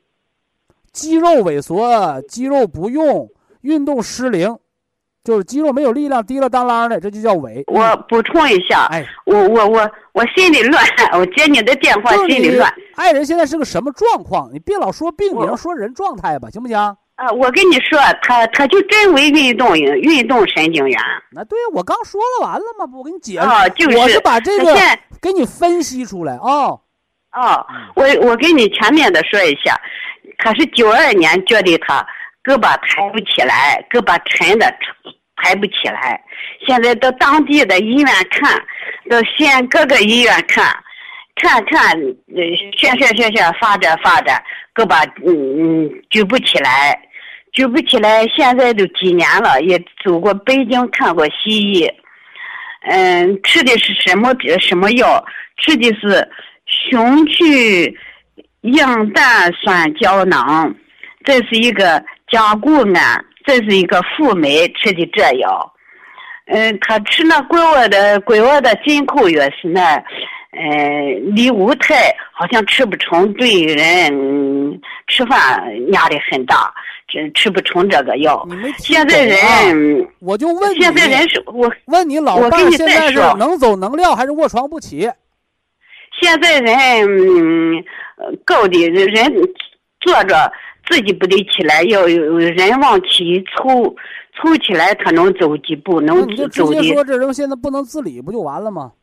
[0.91, 3.29] 肌肉萎缩，肌肉不用，
[3.61, 4.59] 运动失灵，
[5.27, 7.61] 就是肌肉没有力量，滴了当啷的，这就叫萎。
[7.67, 12.73] 我补充一下，哎，我我我我心里乱，我接你的电话心里乱。
[12.95, 14.49] 爱人现在是个什么状况？
[14.53, 16.77] 你别老说病名，说人状态吧，行不行？
[16.77, 20.97] 啊，我跟你说，他他就真为运动运动神经元。
[21.33, 22.87] 那对我刚说了完了吗？
[22.87, 23.39] 不，我给你解释。
[23.39, 24.73] 啊，就是我是把这个
[25.21, 26.79] 给你分析出来啊。
[27.33, 27.65] 哦，
[27.95, 29.77] 我我给你全面的说一下，
[30.37, 32.07] 他是九二年觉得他
[32.45, 34.73] 胳膊抬不起来，胳膊沉的
[35.37, 36.21] 抬不起来。
[36.65, 38.51] 现在到当地的医院看，
[39.09, 40.65] 到县各个医院看，
[41.35, 41.91] 看看，
[42.35, 42.43] 呃，
[42.75, 44.31] 选选选选发展发着，
[44.75, 46.99] 胳膊嗯嗯举不起来。
[47.53, 51.89] 举不起来，现在都几年了，也走过北京看过西医，
[52.87, 55.25] 嗯，吃的是什么什么药？
[55.57, 56.29] 吃的是
[56.67, 57.97] 雄曲
[58.61, 60.75] 硬氮酸胶囊，
[61.23, 65.73] 这是一个甲固胺，这是一个辅酶吃的这药。
[66.47, 69.95] 嗯，他吃那国外的国外的进口药是那，
[70.51, 76.71] 嗯，利乌泰好像吃不成，对人吃饭压力很大。
[77.09, 78.45] 吃吃不成这个药。
[78.79, 85.09] 现在人，我就问你，现在人是我，问你老我跟你伴现在是能走能撂还是卧床不起？
[86.19, 86.75] 现在人
[87.05, 87.75] 嗯，
[88.17, 89.33] 呃高的人
[90.01, 90.51] 坐着
[90.89, 93.83] 自己不得起来，要有人往起凑，
[94.35, 98.93] 凑起来他能走几步，那能你就直接走的说这人现在不能自理，不就完了吗？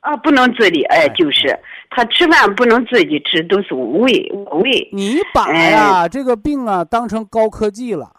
[0.00, 1.58] 啊，不能自理，哎哎，就是
[1.90, 4.88] 他吃饭不能自己吃，都是无味无味。
[4.92, 8.14] 你把哎呀、这个病啊当成高科技了，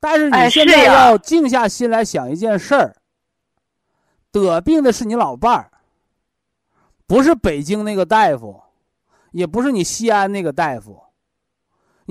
[0.00, 2.96] 但是你哎现在要静下心来想一件事儿。
[4.32, 5.70] 得病的是你老伴儿，
[7.06, 8.62] 不是北京那个大夫，
[9.32, 10.98] 也不是你西安那个大夫。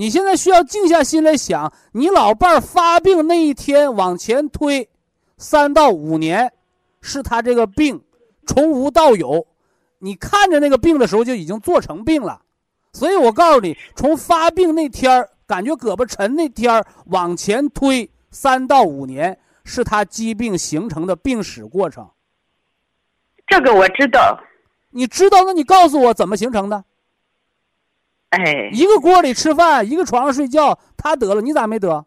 [0.00, 4.88] 你现在需要静下心来想，你老伴儿发病那一天往前推
[5.36, 6.50] 三到五年，
[7.02, 8.02] 是他这个病
[8.46, 9.46] 从无到有，
[9.98, 12.40] 你看着那个病的时候就已经做成病了。
[12.94, 22.08] 所以我告诉你，从发病那天儿感觉胳膊沉那天儿往前推三到五年，是他疾病形成的病史过程。
[23.46, 24.40] 这个我知道，
[24.88, 25.44] 你知道？
[25.44, 26.82] 那你告诉我怎么形成的？
[28.30, 32.06] 哎，一个锅里吃饭，一个床上睡觉，他得了，你咋没得？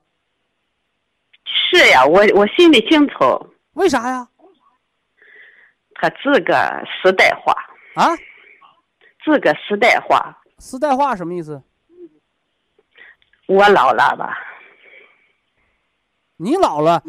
[1.46, 4.28] 是呀，我我心里清楚，为啥呀？
[5.96, 6.54] 他自个
[6.86, 7.54] 时代化，
[7.96, 8.16] 啊，
[9.24, 10.38] 自个时代化。
[10.60, 11.62] 时代化什么意思？
[13.48, 14.38] 我老了吧？
[16.38, 17.04] 你老了，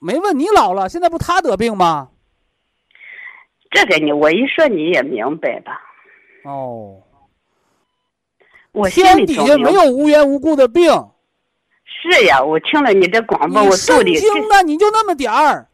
[0.00, 2.10] 没问你老了，现在不他得病吗？
[3.70, 5.80] 这个你我一说你也明白吧？
[6.44, 7.02] 哦，
[8.90, 10.90] 天底下没有无缘无故的病。
[11.84, 15.68] 是呀，我听了你这广播，我肚肾里经呢，你就那么点儿，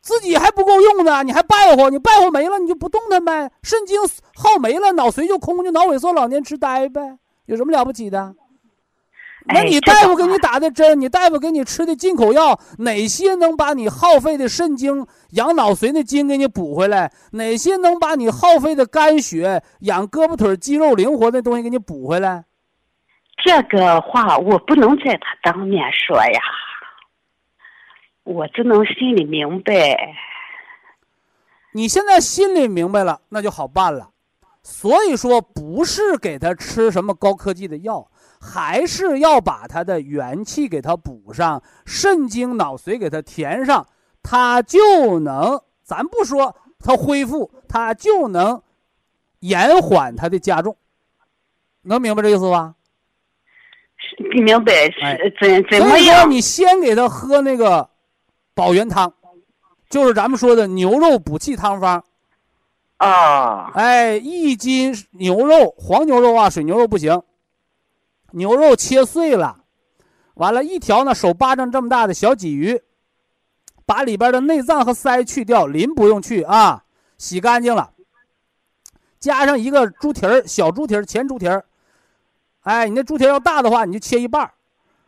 [0.00, 3.50] 自己还不够用呢，你还败火，你败火没了，你就不动弹呗。
[3.62, 3.98] 肾经
[4.34, 8.34] 耗没了，脑髓就空，就脑萎缩、老年痴呆呗，有什么了不起的？
[9.48, 17.10] 那你大夫给你打的针，你大夫给你吃的进口药，哪些能把你耗费的肾精、养脑髓的精给你补回来？
[17.32, 22.44] 哪些能把你耗费的肝血、养胳膊腿肌肉灵活的东西给你补回来？
[23.44, 26.40] 这个话我不能在他当面说呀，
[28.24, 29.72] 我只能心里明白。
[31.72, 34.10] 你现在心里明白了，那就好办了。
[34.62, 38.06] 所以说，不是给他吃什么高科技的药，
[38.40, 43.86] 还是要把他的元气给他补上，肾精、脑髓给他填上，
[44.22, 48.62] 他就能，咱不说他恢复，他就能
[49.40, 50.76] 延缓他的加重。
[51.82, 52.74] 能明白这意思吧？
[53.96, 54.72] 是明白
[55.40, 56.30] 怎怎所以说，么样？
[56.30, 57.88] 你先给他喝那个
[58.54, 59.12] 保元汤，
[59.88, 62.04] 就是咱们说的牛肉补气汤方。
[62.98, 67.22] 啊，哎，一斤牛肉，黄牛肉啊，水牛肉不行。
[68.32, 69.58] 牛肉切碎了，
[70.34, 72.82] 完了，一条呢手巴掌这么大的小鲫鱼，
[73.86, 76.84] 把里边的内脏和鳃去掉，鳞不用去啊，
[77.16, 77.90] 洗干净了。
[79.18, 81.64] 加上一个猪蹄儿，小猪蹄儿，前猪蹄儿。
[82.62, 84.52] 哎，你那猪蹄儿要大的话，你就切一半儿。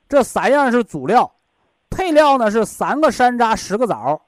[0.09, 1.31] 这三样是主料，
[1.91, 4.21] 配料呢是三个山楂，十个枣，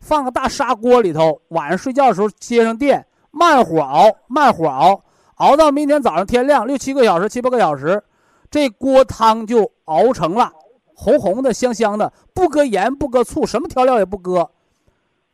[0.00, 8.02] 放个大砂锅里头，晚上睡觉的时候接上电，慢火熬，慢火熬，熬到明天早上天亮，六七个小时，七八个小时，
[8.50, 10.52] 这锅汤就熬成了，
[10.94, 14.50] 红红的，香香的，不搁盐，不搁醋，什么调料也不搁，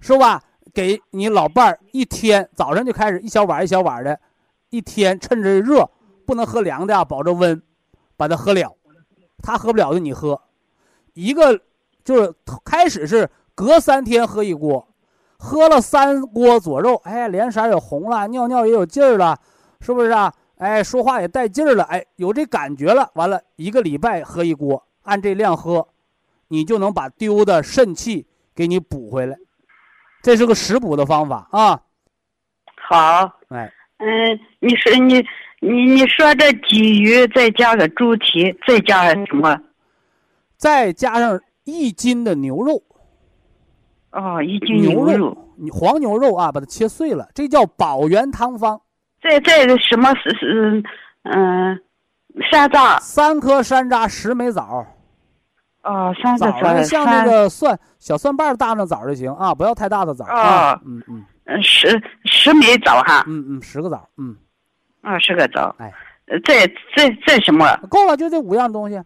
[0.01, 0.43] 是吧？
[0.73, 4.19] 给你老伴儿一天，早上就开始一小碗一小碗的，
[4.71, 5.89] 一天趁着热，
[6.27, 7.63] 不能喝凉的啊，保着温，
[8.17, 8.77] 把它喝了。
[9.41, 10.41] 他喝不了的你喝，
[11.13, 11.61] 一个
[12.03, 12.35] 就是
[12.65, 14.89] 开始是隔三天喝一锅，
[15.39, 19.39] 喝了三锅左右，哎，脸色也红了，尿尿也有劲儿了，
[19.81, 20.33] 是不是啊？
[20.65, 23.11] 哎，说话也带劲儿了，哎，有这感觉了。
[23.17, 25.87] 完了，一个礼拜喝一锅，按这量喝，
[26.49, 29.37] 你就能把丢的肾气给你补回来。
[30.23, 31.83] 这是个食补的方法啊！
[32.89, 35.23] 好，哎，嗯，你说你
[35.61, 39.61] 你你说这鲫鱼，再加个猪蹄，再加上什么？
[40.57, 42.83] 再加上一斤的牛肉，
[44.13, 45.37] 哦，一斤牛牛肉，
[45.71, 48.81] 黄牛肉啊，把它切碎了，这叫保元汤方。
[49.25, 50.83] 再再个什么是是
[51.23, 51.81] 嗯，
[52.51, 54.87] 山楂三颗山楂，十枚枣，
[55.83, 60.79] 哦，三个枣呢枣像那个蒜小蒜瓣大那枣就行啊，不要太大的枣啊。
[60.85, 64.37] 嗯嗯呃十十枚枣哈，嗯嗯，十个枣，嗯，
[65.03, 65.93] 二十个枣，哎，
[66.27, 67.67] 呃再再再什么？
[67.91, 69.03] 够了，就这五样东西。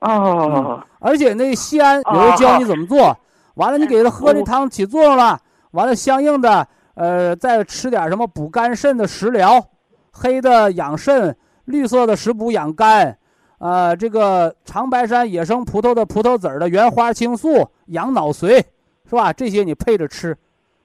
[0.00, 3.18] 哦，而且那西安有哦人教你怎么做，
[3.54, 9.64] 完了你给他喝这汤起作用了，完了相应的呃再吃点什么补肝肾的食疗，
[10.10, 11.36] 黑的养肾，
[11.66, 13.16] 绿色的食补养肝，
[13.58, 18.64] 呃，这个长白山野生葡萄的葡萄籽儿的原花青素、养脑髓，
[19.08, 19.32] 是吧？
[19.32, 20.36] 这些你配着吃，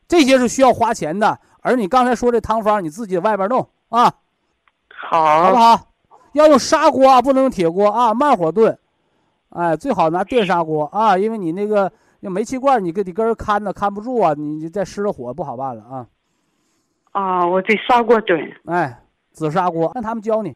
[0.08, 1.40] 这些是需要花钱的。
[1.62, 4.14] 而你刚才说这汤方，你自己外边弄啊，
[4.90, 5.88] 好，好不好？
[6.34, 8.78] 要用砂锅啊，不能用铁锅啊，慢火炖。
[9.50, 11.92] 哎，最好拿电砂锅啊，因为你那个
[12.22, 16.08] 那煤气罐，你给你跟人看着，看不住啊，你你再失了火不好办了啊。
[17.12, 20.56] 啊，我得砂锅炖，哎，紫砂锅，让他们教你。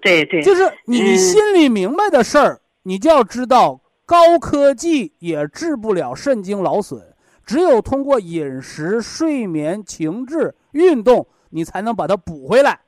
[0.00, 7.00] 对对，就是你心里明白的事儿，你就要知道，高科技也治不了肾经劳损，
[7.44, 12.80] 只有通过饮食、睡眠、情志、运动，你才能把它补回来，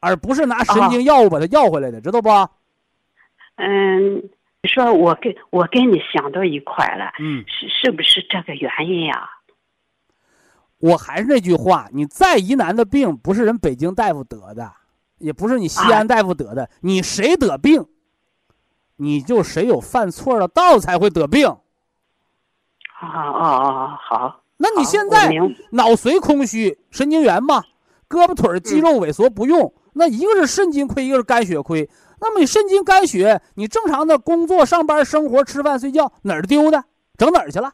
[0.00, 2.28] 而不是拿神经药物把它要回来的，知道不？
[3.56, 4.30] 嗯，
[4.68, 9.28] 说我跟我跟你想到一块了，嗯，是是不是这个原因呀？
[10.78, 14.72] 我还是那句话，你再疑难的病，不是人北京大夫得的。
[15.18, 17.84] 也不是你西安大夫得的，你谁得病，
[18.96, 21.46] 你就谁有犯错的道才会得病。
[21.46, 23.98] 啊啊啊！
[24.00, 25.30] 好，那你现在
[25.72, 27.62] 脑髓空虚，神经元嘛，
[28.08, 31.86] 胳膊腿肌肉萎缩不用，那一个是肾精亏，一个是肝血亏。
[32.20, 36.84] 那么你肾精肝血，你正常的工作、上班、生活、吃饭、睡觉哪儿丢的？
[37.16, 37.72] 整哪儿去了？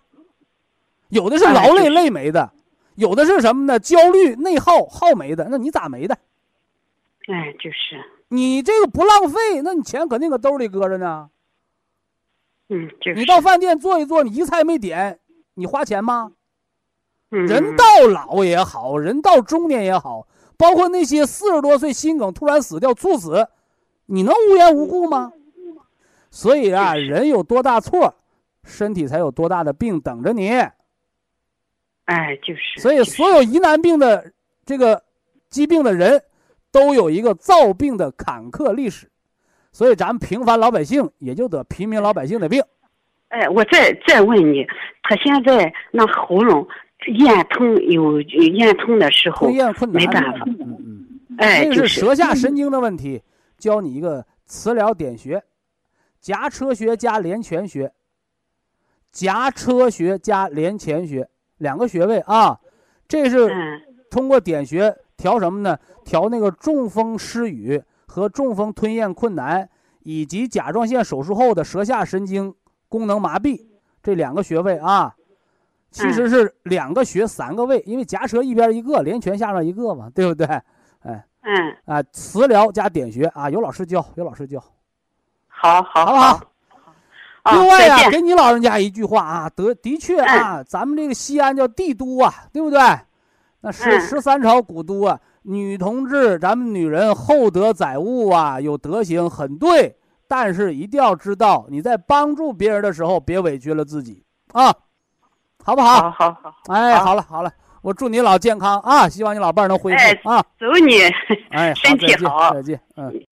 [1.09, 2.53] 有的是劳累累没的，
[2.94, 3.78] 有的是什么呢？
[3.78, 5.49] 焦虑内耗耗没的。
[5.51, 6.16] 那你咋没的？
[7.28, 11.30] 哎，就是你这个不浪费，那你钱肯定搁兜里搁着呢。
[12.68, 15.20] 嗯，就是你到饭店坐一坐，你一菜没点，
[15.55, 16.32] 你花钱吗？
[17.30, 20.26] 嗯，人到老也好，人到中年也好，
[20.57, 23.49] 包括那些四十多岁心梗突然死掉猝死，
[24.07, 25.33] 你能无缘无故吗？
[26.31, 28.15] 所以啊，人有多大错，
[28.65, 30.49] 身体才有多大的病等着你。
[32.07, 32.81] 哎，就是。
[32.81, 34.33] 所以，所有疑难病的
[34.65, 35.03] 这个
[35.49, 36.23] 疾病的人。
[36.73, 39.09] 都有一个造病的坎坷历史，
[39.73, 42.63] 所以咱们平凡老百姓也就得平民老百姓的病。
[43.29, 44.67] 哎，我再再问你，
[45.03, 46.69] 他现在那喉咙
[47.07, 50.45] 咽痛有咽痛的时候，没办法。
[50.47, 53.23] 嗯嗯，哎，这是舌下神经的问题。
[53.59, 55.43] 教你一个磁疗点穴，
[56.21, 57.93] 夹车穴加连泉穴，
[59.11, 61.29] 夹车穴加连泉穴
[61.59, 62.61] 两个穴位啊，
[63.09, 64.97] 这是通过点穴。
[65.17, 65.79] 调什么呢？
[66.05, 69.67] 调那个中风失语和中风吞咽困难，
[70.03, 72.55] 以及甲状腺手术后的舌下神经
[72.91, 73.65] 功能麻痹
[74.03, 75.17] 这两个穴位啊，
[75.91, 80.47] 其实是两个穴三个位，因为夹舌一边一个，连泉下面一个嘛，对不对？
[81.01, 84.61] 哎，嗯，啊，磁疗加点穴啊，有老师教，有老师教，
[85.47, 86.40] 好好好不好？
[87.53, 92.80] 另外啊，给你老人家一句话啊，得的确啊，咱们这个西安叫帝都啊，对不对？
[93.61, 99.97] 那十十三朝古都啊，女同志，咱们女人厚德载物啊，有德行很对。
[100.28, 104.74] 但是一定要知道，你在帮助别人的时候，别委屈了自己啊，
[105.62, 106.11] 好不好？
[106.11, 106.55] 好，好，好。
[106.74, 107.53] 哎，好了，好了，
[107.87, 109.09] 我祝你老健康啊！
[109.09, 110.45] 希望你老伴儿能恢复啊！
[110.59, 111.03] 祝你
[111.55, 113.24] 哎，身体好，再见，嗯。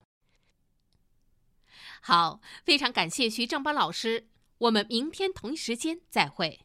[2.01, 4.29] 好，非常感谢徐正邦老师，
[4.59, 6.61] 我们明天同一时间再会。